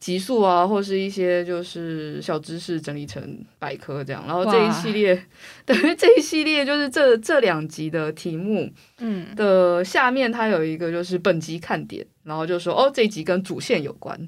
[0.00, 3.22] 集数啊，或是一些就是小知识整理成
[3.60, 4.24] 百科这样。
[4.26, 5.24] 然后这一系列
[5.64, 14.18] 等于这一系列就是这这两集的题目，嗯的下面它有一个就是本集看点，然后就说哦这一集跟主线有关。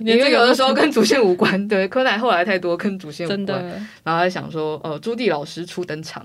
[0.00, 3.62] 因为有的时候跟主线无关，对，柯南后来太多跟主线无关，的。
[4.02, 6.22] 然后还想说，呃，朱棣老师初登场，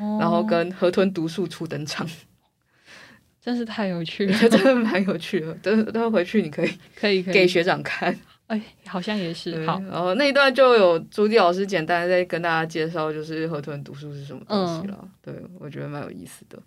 [0.00, 2.08] 哦、然后跟河豚毒素初登场，
[3.42, 16.58] 真是太有趣了， 真的蛮有趣的，等等回去你可以可以给学长看，哎，好像也是，好，然后那一段就有朱棣老师简单的在跟大家介绍，就是河豚毒素是什么东西了，嗯、对我觉得蛮有意思的。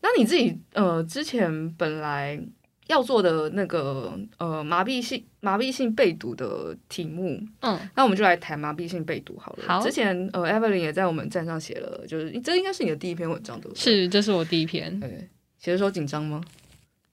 [0.00, 2.40] 那你自己呃之前本来。
[2.88, 9.64] 要做的那个呃麻痹性麻痹性被读的题目，嗯，那我们就来谈麻痹性被读好了。
[9.66, 13.78] 好，之前呃，Evelyn 也在我们站上写了，就是这应该是你的第一篇文章对不对？
[13.78, 14.98] 是，这是我第一篇。
[15.00, 16.42] 对，写的时候紧张吗？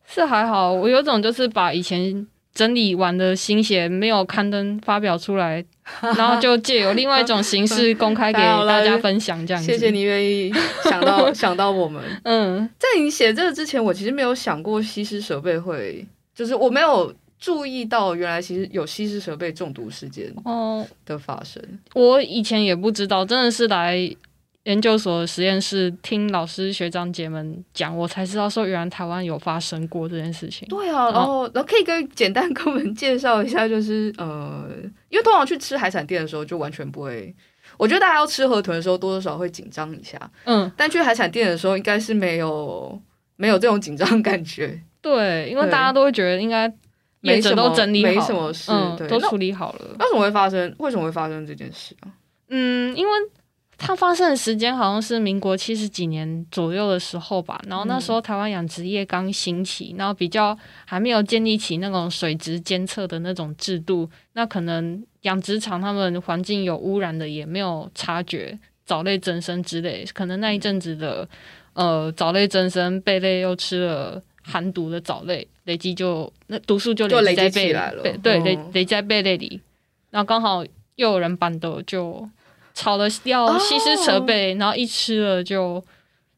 [0.06, 5.64] 是还好，我有种就是把以前整理完的心血没有刊登发表出来，
[6.02, 9.72] 然后就借由另外一种形式公开给大家分享，这样子。
[9.72, 10.52] 谢谢你愿意
[10.84, 12.04] 想到 想到我们。
[12.24, 21.64] 嗯，在你写这个之前，我其实没有想过西施蛇贝会，就是我没有注意到原来其实有西施蛇贝中毒事件哦的发生。
[21.94, 24.14] 我以前也不知道，真的是来。
[24.64, 30.68] 研究所实验室，听老师学长姐们讲，我才知道说，原来台湾有发生过这件事情。
[30.68, 34.68] 对啊，然后，然后可以跟简单跟我们介绍一下，就是呃，
[35.10, 37.34] 因为通常去吃海产店的时候，就完全不会。
[37.78, 40.20] 我觉得大家要吃河豚的时候，多多少少会紧张一下。
[40.44, 43.02] 嗯，但去海产店的时候，应该是没有
[43.38, 44.80] 没有这种紧张感觉。
[45.02, 46.72] 对，因为大家都会觉得应该
[47.22, 49.96] 业者都整理好，没什么事，嗯、对，都处理好了。
[50.00, 50.76] 为什么会发生？
[50.80, 52.12] 为什么会发生这件事啊？
[52.50, 53.12] 嗯，因为
[53.80, 57.60] 它发生的时间好像是民国七十几年左右的时候吧。
[57.68, 64.08] 然后那时候台湾养殖业刚兴起，然后比较还没有建立起那种水质监测的那种制度。
[64.34, 70.06] 那可能养殖场他们环境有污染的也没有察觉，藻类增生之类。
[70.14, 71.28] 可能那一阵子的
[71.74, 78.04] 呃藻类增生，贝类又吃了含毒的藻类，累积就那毒素就累积在贝来了。
[78.22, 79.62] 对，累累在贝类里。
[80.12, 80.64] 然后刚好
[80.96, 82.28] 又有人搬的，就
[82.80, 85.84] 炒了要稀释设备，然后一吃了就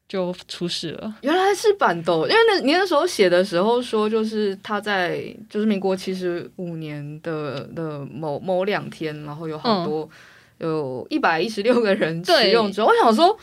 [0.07, 1.13] 就出事了。
[1.21, 10.09] 原来是板豆，因为那你那时候写的时候说，就是他在就是民国七十五年的的某某两天，然后有好多、
[10.57, 13.37] 嗯、有一百一十六个人使用之后，我想说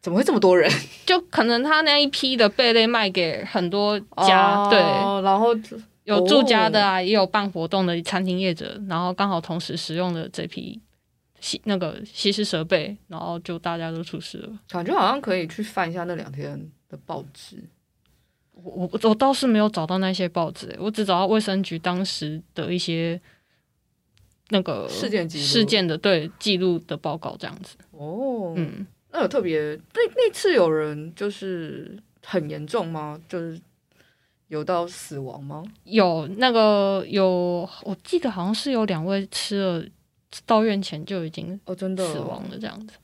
[0.00, 0.68] 怎么会这么多人？
[1.06, 4.80] 就可能他那一批的贝类卖给很多家，哦、对，
[5.22, 5.56] 然后。
[6.04, 10.78] 有住家的啊，也有办活动的餐厅业者，然后刚好同时使用了这批
[11.44, 14.58] 稀那个稀释设备，然后就大家都出事了。
[14.66, 17.62] 感觉好像可以去翻一下那两天的报纸。
[18.52, 23.20] 我我我倒是没有找到那些报纸，我只找到卫生局当时的一些
[24.48, 27.76] 那个事件记录事件的对记录的报告这样子。
[27.90, 33.20] 哦，嗯，那有特别那那次有人就是很严重吗？
[33.28, 33.60] 就是。
[34.48, 35.64] 有到死亡吗？
[35.84, 39.84] 有那个有，我记得好像是有两位吃了
[40.46, 42.94] 到院前就已经哦，真的死亡了这样子。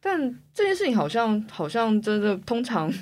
[0.00, 0.20] 但
[0.54, 2.92] 这件事情好像好像真的通常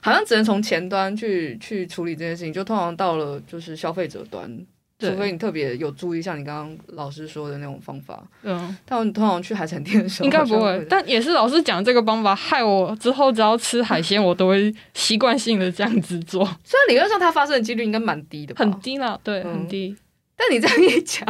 [0.00, 4.66] 好像只能从前端去去处理这件事情，就通常到了就是消费者端。
[4.98, 10.86] 除非你特别有注意，像你刚刚老师说的那种方法，嗯，但你通常去海产店的时候，应该不会。
[10.88, 16.44] 但也是老师讲这个方法，害我之后只要吃海鲜，我都会习惯性的这样子做。
[16.62, 19.96] 虽然理论上它发生的几率应该蛮低的吧，很低啦，对，嗯、很低。
[20.36, 21.26] 但你这样一讲，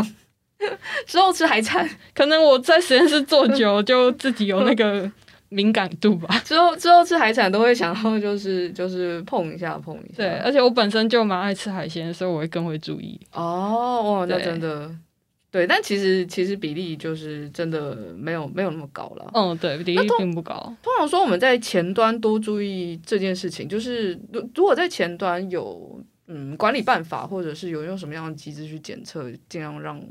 [1.07, 5.11] 之后吃海产，可能我在实验室坐久，就自己有那个。
[5.55, 10.16] 敏感度吧，之后之后吃海产都会想要就是就是碰一下碰一下。
[10.16, 13.20] 对，而且我本身就蛮爱吃海鲜，所以我会更会注意。
[13.35, 14.90] 哦，哇，那真的
[15.51, 19.31] 对，但其实其实比例就是真的没有没有那么高了。
[19.35, 20.55] 嗯，对，比例并不高。
[20.83, 30.03] 通常说我们在前端多注意这件事情，就是如如果在前端有嗯管理办法，或者是有用什么样的机制去检测，尽量让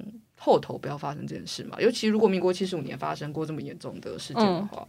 [0.43, 1.79] 后头不要发生这件事嘛。
[1.79, 4.81] 尤其如果民国七十五年发生过这么严重的事件的话。
[4.81, 4.87] 嗯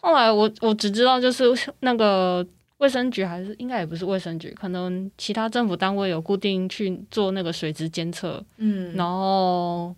[0.00, 1.44] 后来我我只知道就是
[1.80, 9.92] 那个卫生局还是应该也不是卫生局，可能其他政府单位有固定去做那个水质监测，嗯，然后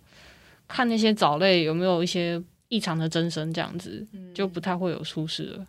[0.67, 4.03] 看那些藻类有没有一些异常的增生，这样子
[4.33, 5.67] 就不太会有出事了。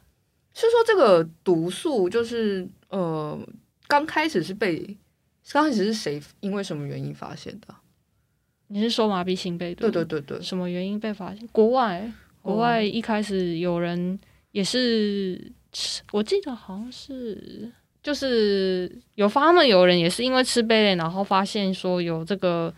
[0.54, 3.38] 是说这个毒素就是呃
[3.86, 4.96] 刚开始是被
[5.50, 7.74] 刚开始是谁因为什么原因发现的？
[8.72, 9.82] 你是说麻痹性贝毒？
[9.82, 11.46] 对对对对，什么原因被发现？
[11.52, 12.10] 国外。
[12.40, 14.18] 国外一开始有人
[14.50, 17.70] 也是吃，我记得好像是
[18.02, 22.74] 就是有发他们有人也是因为吃贝类，然后发现说有这个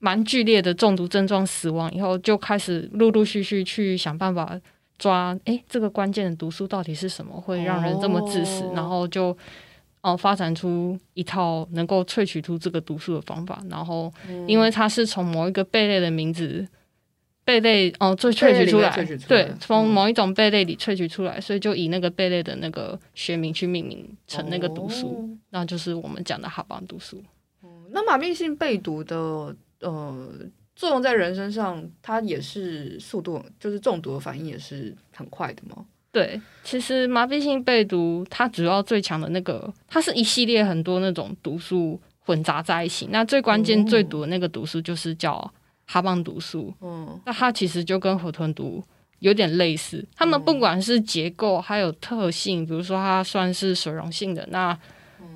[0.00, 4.60] 蛮剧烈的中毒症状死亡以后，就开始陆陆续续去想办法
[4.98, 8.64] 抓，诶、欸，这个关键的毒素到底是什么会让人这么致死？
[8.74, 9.36] 然后就
[10.00, 14.12] 哦发展出一套能够萃取出这个毒素的方法，然后
[14.46, 16.66] 因为它是从某一个贝类的名字。
[17.44, 18.94] 贝类哦，萃萃取出来，
[19.26, 27.24] 对，从某一种贝类里萃取出来，嗯、所以就以那个贝类的那个学名去命名成那个毒素，哦、那就是我们讲的哈邦毒素。
[27.62, 30.30] 嗯，那麻痹性贝毒的呃
[30.76, 35.86] 作用在人身上，它也是速度，就是中毒的反应也是很快的吗？
[36.12, 45.52] 对，其实麻痹性贝毒它主要最强的那个，它是一系列很多那种毒素混杂在一起，那最关键最毒的那个毒素就是叫。
[45.90, 48.84] 哈棒毒素，嗯，那它其实就跟河豚毒
[49.20, 50.06] 有点类似。
[50.14, 54.78] 它们不管是结构还有特性，比如说它算是水溶性的，那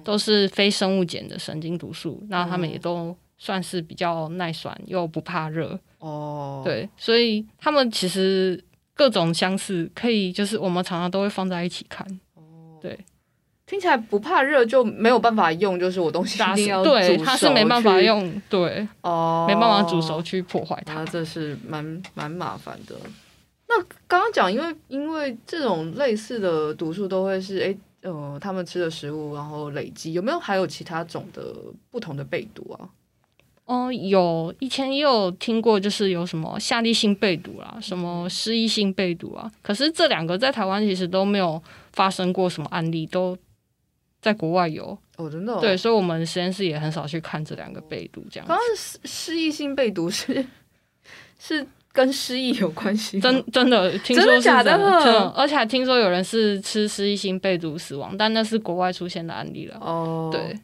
[0.05, 2.23] 都是非生物碱的神经毒素。
[2.29, 5.81] 那它们也都算是比较耐酸又不怕热。
[6.01, 8.63] 哦，对，所以它们其实
[8.95, 12.07] 各种相似，可以就是我们常常都会放在一起看。
[12.35, 12.99] 哦，对。
[13.65, 22.95] 听起来不怕热就没有办法用，就是我东西一定要对，它是没办法用，对哦，没办法煮熟去破坏它，这是蛮蛮麻烦的。
[23.69, 31.55] 那刚刚讲，因为因为这种类似的毒素都会是诶呃，他们吃的食物然后累积，有没有还有其他种的
[31.90, 32.90] 不同的被毒啊？
[33.67, 43.37] 哦、呃，有，以前也有听过，就是有什么下痢性贝毒啦，什么失忆性贝毒啊，可是这两个在台湾其实都没有发生过什么案例，都。
[44.21, 48.46] 在国外有哦，真的、哦、对，所以我们实验室也很少去看这两个贝毒这样。
[48.46, 50.46] 刚刚失失忆性贝毒是
[51.40, 53.19] 是跟失忆有关系？
[53.19, 55.29] 真真的，听说是真的假的？
[55.31, 59.77] 而且还听说有人是吃失忆性被毒死亡，但那是国外出现的案例了。
[59.81, 60.56] 哦，对，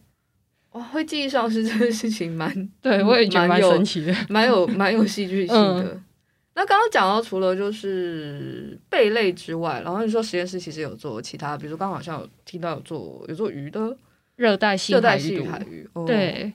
[0.78, 5.82] 哇，会记忆丧失这件事情蛮 对我也觉得蛮神奇的，蛮有蛮有戏剧性的。
[5.82, 6.04] 嗯
[6.54, 13.96] 那刚刚讲到，除了就是贝类之外，然后你说实验室其实有做其他，比如说刚好像有听到有做有做鱼的
[14.34, 16.52] 热带性热带性海鱼，哦、对。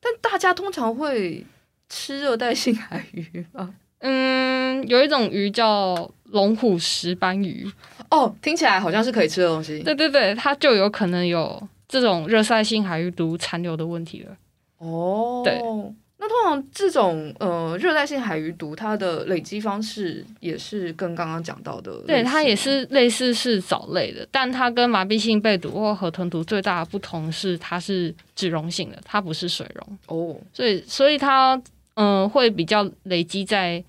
[0.00, 1.44] 但大家通常会
[1.90, 3.74] 吃热带性海鱼吗？
[3.98, 7.70] 嗯，有一种鱼叫龙虎石斑鱼，
[8.10, 9.82] 哦，听起来好像是可以吃的东西。
[9.82, 14.36] 对对对，它就有可能有这种热塞性海鱼毒残留的问题了。
[14.78, 15.60] 哦，对。
[16.18, 31.54] 那通常这种呃热带性海鱼毒，它的累积方式也是跟刚刚讲到的，对，它也是类似是藻类的，但它跟麻痹性贝毒或河豚毒最大的不同是它是脂溶性的，它不是水溶哦，所以所以它
[31.96, 33.84] 嗯、呃、会比较累积在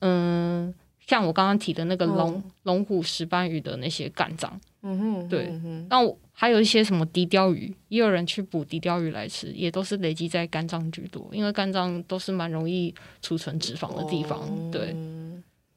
[0.00, 0.74] 嗯、呃、
[1.08, 6.16] 像我刚刚提的那个龙龙、哦、虎石斑鱼的那些肝脏，嗯哼，对，嗯，那我。
[6.40, 14.38] 还有一些什么笛鯛鱼，也有人去捕笛鯛鱼来吃，也都是累积在肝脏居多，因为肝脏都是蛮容易储存脂肪的地方。
[14.38, 14.94] 哦、对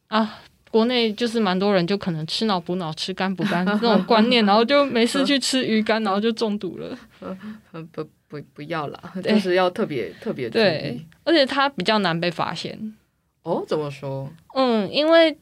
[0.06, 6.96] 啊，国内就是蛮多人就可能吃脑补脑，吃肝补肝那种观念， 然后就没事去吃鱼肝，然后就中毒了。
[7.92, 10.62] 不不不要啦，就是要特别特别注意。
[10.62, 12.96] 对，而且它比较难被发现。
[13.44, 14.30] 哦，怎么说？
[14.56, 15.38] 嗯，因为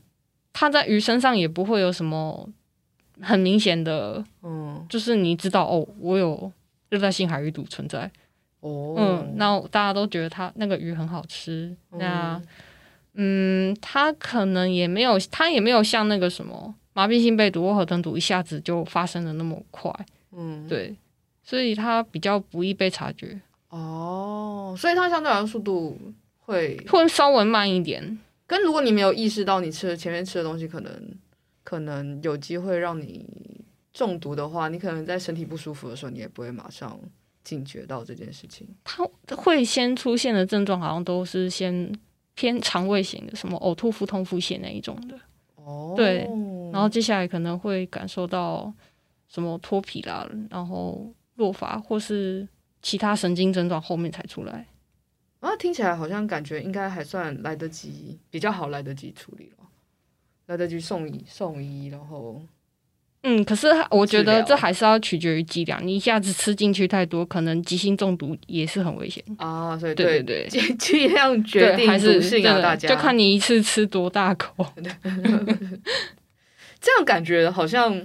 [0.53, 2.49] 它在鱼身上也不会有什么。
[3.21, 6.49] 很明显的，嗯，就是你知道哦，我有
[6.87, 8.09] 热带性海鱼毒存在，
[8.61, 12.41] 哦，嗯，那大家都觉得它那个鱼很好吃，嗯那，
[13.15, 19.93] 嗯，它可能也没有，它也没有像那个什么麻痹性贝毒或河豚毒一下子就发生的那么快，
[20.31, 20.95] 嗯，对，
[21.43, 23.37] 所以它比较不易被察觉，
[23.67, 25.99] 哦，所以它相对来说速度
[26.49, 30.91] 会会稍微慢一点，跟如果你没有意识到你吃的前面吃的东西可能。
[31.61, 33.23] 可能有机会让你
[33.93, 36.99] 中毒的话，你可能在身体不舒服的时候，你也不会马上
[37.43, 38.67] 警觉到这件事情。
[38.83, 41.93] 它会先出现的症状，好像都是先
[42.33, 45.15] 偏肠胃型的，什么呕吐、腹痛、腹泻那一种的。
[45.57, 46.27] 哦，对，
[46.73, 48.73] 然后接下来可能会感受到
[49.27, 52.47] 什么脱皮啦，然后落发或是
[52.81, 54.65] 其他神经症状，后面才出来。
[55.39, 59.65] 啊，听起来好像感觉应该还算来得及，比较好来得及处理了。
[60.47, 62.41] 来得及送医，送医，然后，
[63.21, 65.79] 嗯，可是我觉得这还是要取决于剂量。
[65.85, 69.77] 你一下子吃进去太多，可能急性中毒也是很危险啊。
[69.77, 74.65] 所以对对对，剂量决定毒性啊，大家就看你一次吃多大口。
[76.81, 78.03] 这样感觉好像，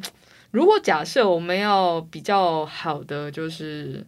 [0.51, 4.07] 如果假设我们要比较好的，就是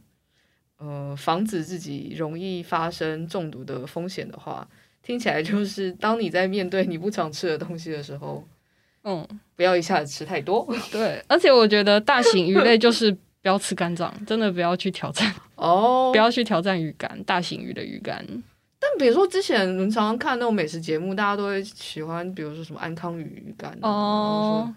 [0.79, 4.67] 呃，防止自己容易发生中毒的风险的话。
[5.03, 8.45] 听起来就是，当你在面对你不常吃的东西的时候，
[9.05, 9.25] 嗯，
[9.55, 10.67] 不要一下子吃太多。
[10.91, 18.27] 对，而且我觉得大型鱼类就是不要吃肝脏，真的不要去挑战哦， 不要去挑战鱼肝，大型鱼的鱼肝。
[18.81, 24.75] 但比如说之前我们常常看那种美食节目，大家都会喜欢，比如说什么安康鱼鱼肝哦。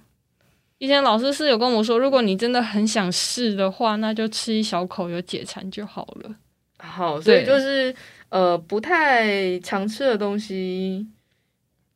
[0.80, 6.36] 以前老师是有跟我说，如果你真的很想试的话，那就吃一小口，有解馋就好了。
[6.80, 7.95] 好，所以就是。
[8.30, 11.03] 呃，不太常吃的东西，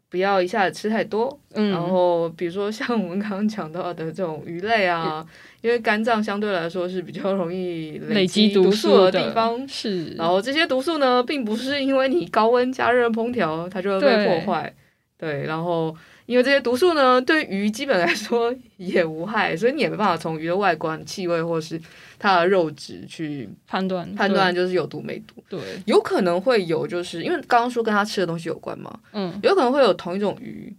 [0.10, 1.40] 不要一下子吃太多。
[1.54, 5.28] 嗯，然后比如说像我们刚刚讲到的这种鱼类啊，嗯、
[5.62, 9.68] 因为肝脏相对来说是比较容易累积毒素的地方。
[9.68, 14.74] 是，然后这些毒素呢，并不是因为你高温加热烹调它就会被破坏。
[15.16, 15.96] 对，对，然后。
[16.26, 21.80] 因为这些毒素呢，对鱼基本来说也无害，所以你也没办法从鱼的外观、气味或是
[22.18, 25.44] 它的肉质去判断判断就是有毒没毒。
[25.50, 29.00] 对，有可能会有，就是因为刚刚说跟它吃的东西有关嘛。
[29.12, 30.74] 嗯，有可能会有同一种鱼，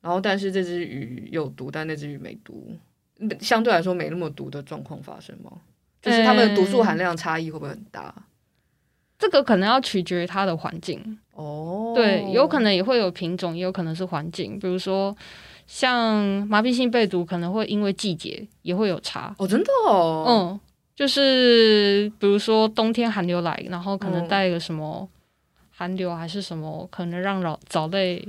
[0.00, 2.76] 然后但是这只鱼有毒，但那只鱼没毒，
[3.40, 5.50] 相对来说没那么毒的状况发生吗？
[6.02, 8.02] 就是它们的毒素含量差异会不会很大？
[8.02, 8.14] 欸
[9.20, 14.58] 这个可能要取决于它的环境哦，对，有可能也会有品种，也有可能是环境。
[14.58, 15.14] 比如说，
[15.66, 16.16] 像
[16.48, 20.60] 麻痹性贝毒，可能会因为季节也会有差哦，真的哦，嗯，
[20.96, 25.06] 就是比如说冬天寒流来，然后可能带一个什么
[25.70, 28.26] 寒流还是什么，可能让老藻类。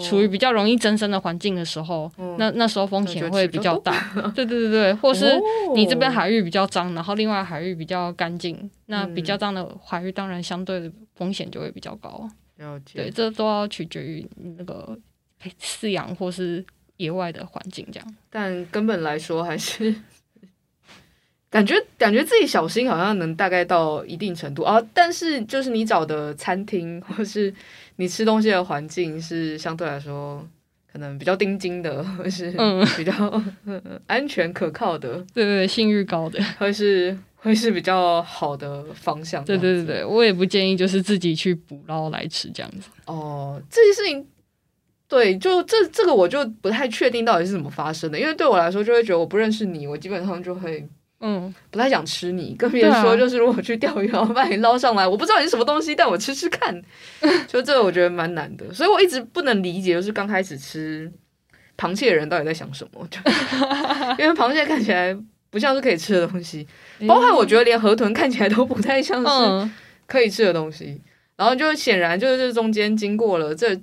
[0.00, 3.92] 处于比较容易增生的环境的时候，嗯、那那时候风险会比较大。
[4.34, 5.38] 对对对对， 或是
[5.74, 12.28] 你这边海域比较脏，然后另外海域比较干净，嗯、那比较脏的海域当然相对的风险就会比较高。
[12.56, 13.02] 了解。
[13.02, 14.26] 对，这都要取决于
[14.56, 14.98] 那个
[15.60, 16.64] 饲养或是
[16.96, 18.14] 野外的环境这样。
[18.30, 19.94] 但根本来说还是
[21.52, 27.52] 感觉感觉自己小心好像能大概到一定程度啊，但是就是你找的餐厅 或是
[27.96, 30.42] 你吃东西的环境是相对来说
[30.90, 32.50] 可能比较钉金的，或是
[32.96, 33.12] 比较、
[33.66, 39.44] 嗯、 安全可靠的，对对对，信誉高的，或是会是比较好的方向。
[39.44, 42.88] 对对对对，我也不建议就是自己去捕捞来吃这样子。
[43.06, 44.26] 哦，这些事情。
[45.08, 50.88] 对，就这这个我就不太确定到底是怎么发生的，因为对我来说就会觉得我不认识你，我基本上就会
[51.22, 52.54] 嗯不太想吃你。
[52.58, 56.82] 更别人说就是如果去钓鱼，然后把你捞上来，我不知道你是什么东西，但我吃吃看。
[57.48, 61.10] 就这个我觉得蛮难的，所以我一直不能理解，就是刚开始吃
[61.78, 63.18] 螃蟹的人到底在想什么，就
[64.22, 65.16] 因为螃蟹看起来
[65.48, 66.66] 不像是可以吃的东西，
[67.08, 69.70] 包括我觉得连河豚看起来都不太像是
[70.06, 71.00] 可以吃的东西。
[71.36, 73.78] 然后就显然就是这中间经过了这。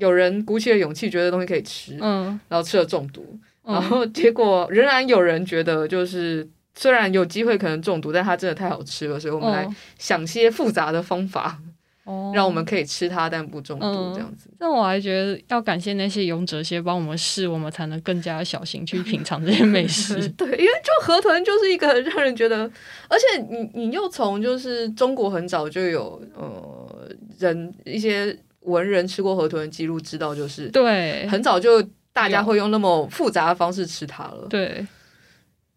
[0.00, 3.24] 有人鼓起了勇气，觉得东西可以吃，嗯，然后吃了中毒，
[3.62, 6.44] 嗯，然后结果仍然有人觉得，就是
[6.74, 9.68] 虽然有机会可能中毒，但它真的太好吃了，所以我们来
[9.98, 11.58] 想些复杂的方法，
[12.04, 14.50] 哦， 让我们可以吃它，但不中毒，这样子。
[14.58, 20.28] 但我还觉得要感谢那些勇者先帮我们试，我们才能更加小心去品尝这些美食。
[20.36, 22.70] 对，因为就河豚就是一个让人觉得，
[23.08, 27.08] 而且你你又从就是中国很早就有呃
[27.38, 28.36] 人一些。
[28.64, 34.46] 文人吃过河豚的记录，知道就是对，很早就大家会用那么复杂的方式吃它了。
[34.48, 34.82] 对，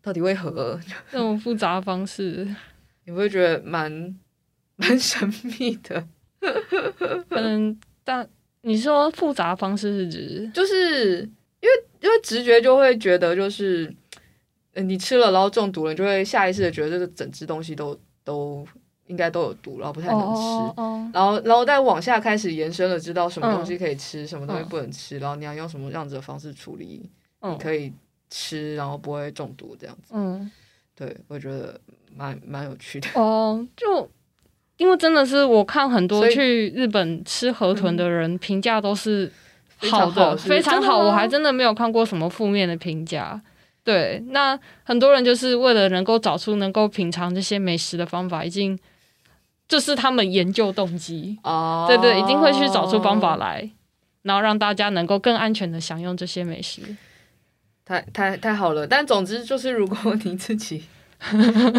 [0.07, 0.79] 到底为何
[1.11, 2.47] 那种复杂的方式？
[3.03, 3.91] 你会觉得蛮
[4.77, 5.27] 蛮神
[5.59, 6.01] 秘的。
[7.27, 8.25] 可能，但
[8.61, 11.19] 你说复杂的方式是指，就是
[11.59, 13.93] 因为因为直觉就会觉得，就是
[14.75, 18.65] 你吃了然后中毒了，你就会下意识的觉得这个整只东西都都。
[19.07, 21.15] 应该都有毒，然后不太能吃，oh, oh, oh.
[21.15, 27.93] 然后然后再往下开始延伸了，知道什么东西可以吃，嗯、什么东西不能吃，然后你要用什么样子的方式处理，嗯、你可以
[28.29, 30.13] 吃，然后不会中毒这样子。
[30.13, 30.51] 嗯，
[30.95, 31.79] 对，我觉得
[32.15, 33.07] 蛮蛮有趣的。
[33.19, 34.09] 哦、oh,，就
[34.77, 39.31] 因为真的是我看很多去日本吃河豚的人评价都是
[39.89, 43.41] 好的，嗯、非常好，我还真的没有看过什么负面的评价。
[43.83, 48.77] 对，那很多人就是为了能够找出能够品尝这些美食的方法，已经。
[49.69, 51.89] 这是他们研究动机哦，oh.
[51.89, 53.69] 对对，一定会去找出方法来，
[54.21, 56.83] 然后让大家能够更安全的享用这些美食。
[57.87, 60.83] 太太太好了，但总之就是，如果你自己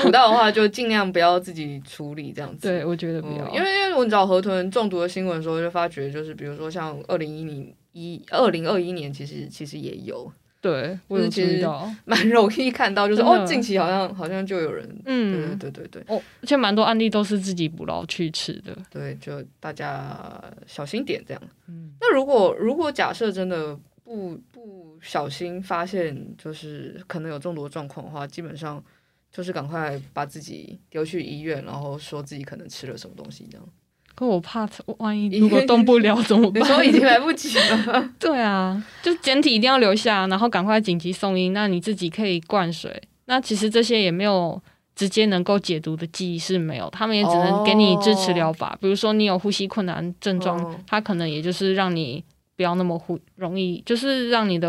[0.00, 2.66] 捕到的话，就尽量不要自己处理这样子。
[2.66, 10.32] 对，我觉得不要，嗯、因为因为我找河豚中毒的新闻的时候，就发觉就是，比如说像二零一零一二零二一年，其实其实也有。
[10.60, 21.40] 对，我有注意到，蛮容易看到，就是哦，近期好像好像就有人，嗯，对对对对，哦，而且蛮多案例都是自己捕捞去吃的，对，就大家小心点这样。
[21.68, 23.78] 嗯，那如果如果假设真的
[24.08, 28.82] 不不小心发现，就是可能有中毒的状况的话，基本上
[29.30, 33.68] 就是赶快把自己丢去医院，然后说自己可能吃了什么东西这样。
[34.14, 36.62] 可我怕，万一如果动不了怎么办？
[36.62, 38.10] 你说已经来不及了。
[38.18, 41.50] 对啊，就简体一定要留下，然后赶快紧急送医。
[41.50, 43.02] 那你自己可以灌水。
[43.26, 44.60] 那其实这些也没有
[44.96, 48.70] 直接能够解毒的记忆是没有，他们也只能给你支持疗法。
[48.70, 48.80] Oh.
[48.80, 50.74] 比如说你有呼吸困难症状，oh.
[50.86, 52.24] 他可能也就是让你
[52.58, 54.68] 不要那么忽容易，就是让你的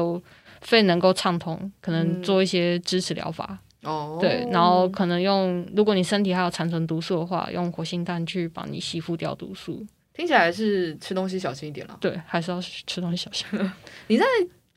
[0.61, 3.57] 肺能够畅通，可能做一些支持疗法。
[3.81, 9.83] 哦、oh，对，然后可能用，如果你身体还有残存毒素的话，用活性炭去帮你吸附掉毒素。
[10.13, 11.97] 听起来是吃东西小心一点了。
[11.99, 13.47] 对，还是要吃东西小心。
[14.05, 14.25] 你在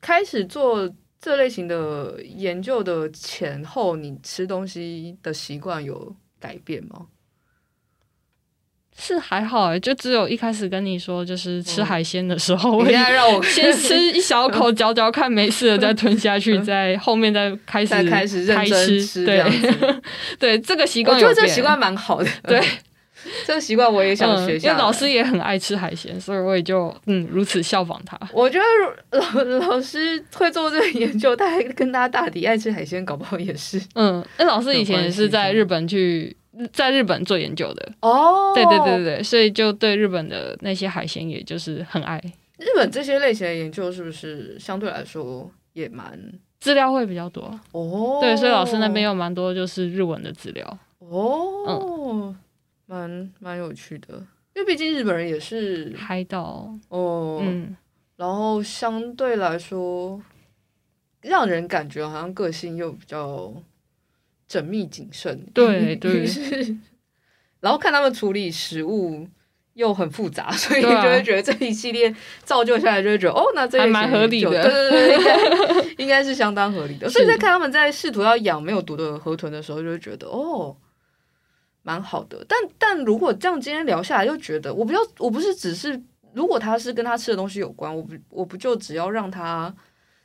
[0.01, 7.05] 开始做这类型的研究的前后，你吃东西的习惯有改变吗？
[8.97, 19.25] 是还好哎，就只有一开始跟你说，就是吃海鲜的时候，嗯、我现在让我 先吃一小口嚼嚼看，没事了再吞下去， 再后面再开始再开始认真吃。
[19.25, 19.43] 对
[20.39, 22.29] 对，这个习惯，我觉得这个习惯蛮好的。
[22.43, 22.61] 对，
[23.45, 24.69] 这个习惯我也想学下、嗯。
[24.69, 28.17] 因为老师也很爱吃海鲜，所以我也就嗯如此效仿他。
[28.31, 33.81] 我觉得老老师会做这个研究，他还跟他大抵爱吃海鲜，搞不好也是。
[33.95, 36.37] 嗯，那老师以前也是在日本去。
[36.71, 37.91] 在日本做研究的。
[38.01, 42.21] 哦，oh, 对对对对，所以就对日本的那些海鲜，也就是很爱。
[42.59, 46.17] 日本这些类型的研究是不是相对来说也蛮
[46.59, 47.43] 资料会比较多。
[47.71, 50.77] 哦？Oh, 对，所以老师那边有蛮多就是日文的资料。
[50.99, 52.37] 哦，嗯，
[52.85, 54.15] 蛮蛮有趣的，
[54.55, 56.69] 因为毕竟日本人也是海岛。
[56.89, 57.75] 哦，oh, 嗯，
[58.17, 60.21] 然后相对来说
[61.21, 63.51] 让人感觉好像个性又比较。
[64.53, 66.25] 缜密谨慎，对对，
[67.61, 69.27] 然后看他们处理食物
[69.73, 77.09] 又很复杂，所以就会觉得这一系列造就下来，就会觉得、啊、哦，那这还蛮合理的，对对对，应该 应该是相当合理的。
[77.09, 80.75] 所以在看他们在试图要养没有毒的河豚的时候，就会觉得哦，
[81.81, 82.45] 蛮好的。
[82.47, 85.99] 但但如果这样今天聊下来，又觉得我不要，我不是只是
[86.33, 89.73] 如果他是跟他吃的东西有关，我不我不就只要让他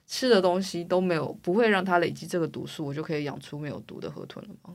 [0.08, 4.74] 吃的东西都没有不会让它累积这个毒素，我就可以养出没有毒的河豚了吗？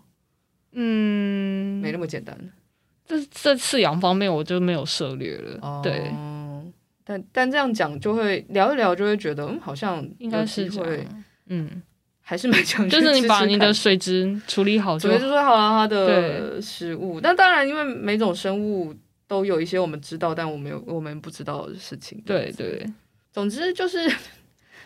[0.74, 2.38] 嗯，没那么简单。
[3.06, 6.14] 这这饲养方面我就没有涉猎了，哦、对。
[7.04, 11.06] 但但这样讲就会聊一聊，就会觉觉得嗯，好像应该是会，
[11.48, 11.82] 嗯，
[12.22, 12.88] 还是蛮强。
[12.88, 17.20] 就是你把你的水质处理好就，水质处理好了它的食物。
[17.20, 18.96] 但当然，因为每种生物
[19.28, 22.22] 都有一些我们知道但我们有我们不知道的事情。
[22.24, 22.88] 对对，
[23.32, 24.10] 总之就是。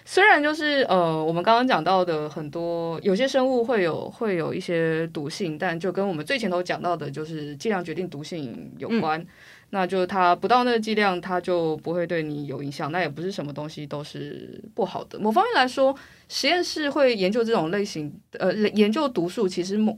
[0.09, 9.19] 虽然就是呃，我们刚刚讲到的很多，有些生物会有会有一些毒性，但就跟我们最前头讲到的，就是剂量决定毒性有关。
[9.19, 9.27] 嗯、
[9.71, 12.89] 那就它不到那个剂量，它就不会对你有影响。
[12.89, 15.19] 那也不是什么东西都是不好的。
[15.19, 15.93] 某方面来说，
[16.29, 19.97] 实验室会研究这种类型，呃，研究毒素，其实某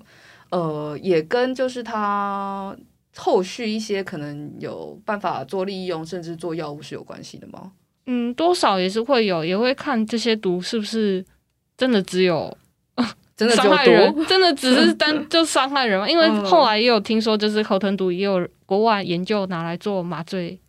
[0.50, 2.76] 呃也跟就是它
[3.16, 7.74] 后续一些可能有办法做利用，甚至做药物是有关系的吗？
[8.12, 11.24] 嗯，多少也是会有，也会看这些毒是不是
[11.78, 12.58] 真的只有
[13.38, 16.10] 真的伤害人， 真的只是单 就伤害人嘛？
[16.10, 20.60] 因为后来也有听说，就是口吞毒也有国外研究拿来做麻醉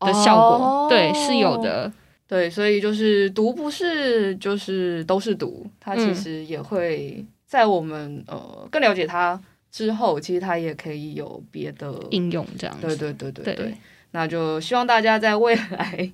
[0.00, 1.90] 的效果，哦、对，是有的。
[2.28, 9.40] 对，所以就是毒不是就是都是毒，它其实也会在我们呃更了解它
[9.72, 12.86] 之后，其实它也可以有别的应用，这样子。
[12.86, 13.74] 对对对对对，对
[14.12, 16.12] 那就希望大家在未来。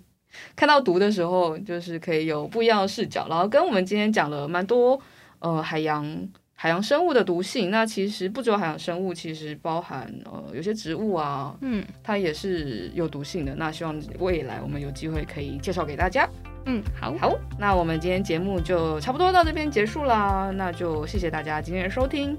[0.54, 5.00] 看到毒的时候，就是可以有不一样的视角，然后跟我们今天讲了蛮多
[5.38, 7.70] 呃海洋海洋生物的毒性。
[7.70, 13.54] 那其实不只有海洋生物，其实包含呃有些植物啊，嗯，它也是有毒性的。
[13.54, 16.28] 那希望未来我们有机会可以介绍给大家。
[16.66, 20.52] 嗯，好，好，那我们今天节目就差不多到这边结束啦。
[20.54, 22.36] 那就谢谢大家今天的收听，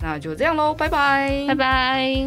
[0.00, 2.26] 那就这样喽，拜拜，拜拜。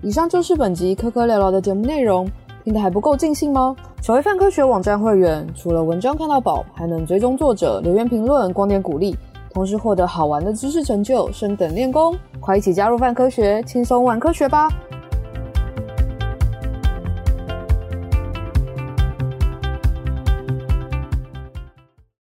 [0.00, 2.30] 以上就是本集科科聊聊的节目内容。
[2.66, 3.76] 听得还不够尽兴吗？
[4.02, 9.16] 成为泛科学网站会员，除了文章看到饱，还能追踪作者、留言评论、光点鼓励，
[9.54, 12.12] 同时获得好玩的知识成就，升等练功。
[12.40, 14.68] 快一起加入泛科学，轻松玩科学吧！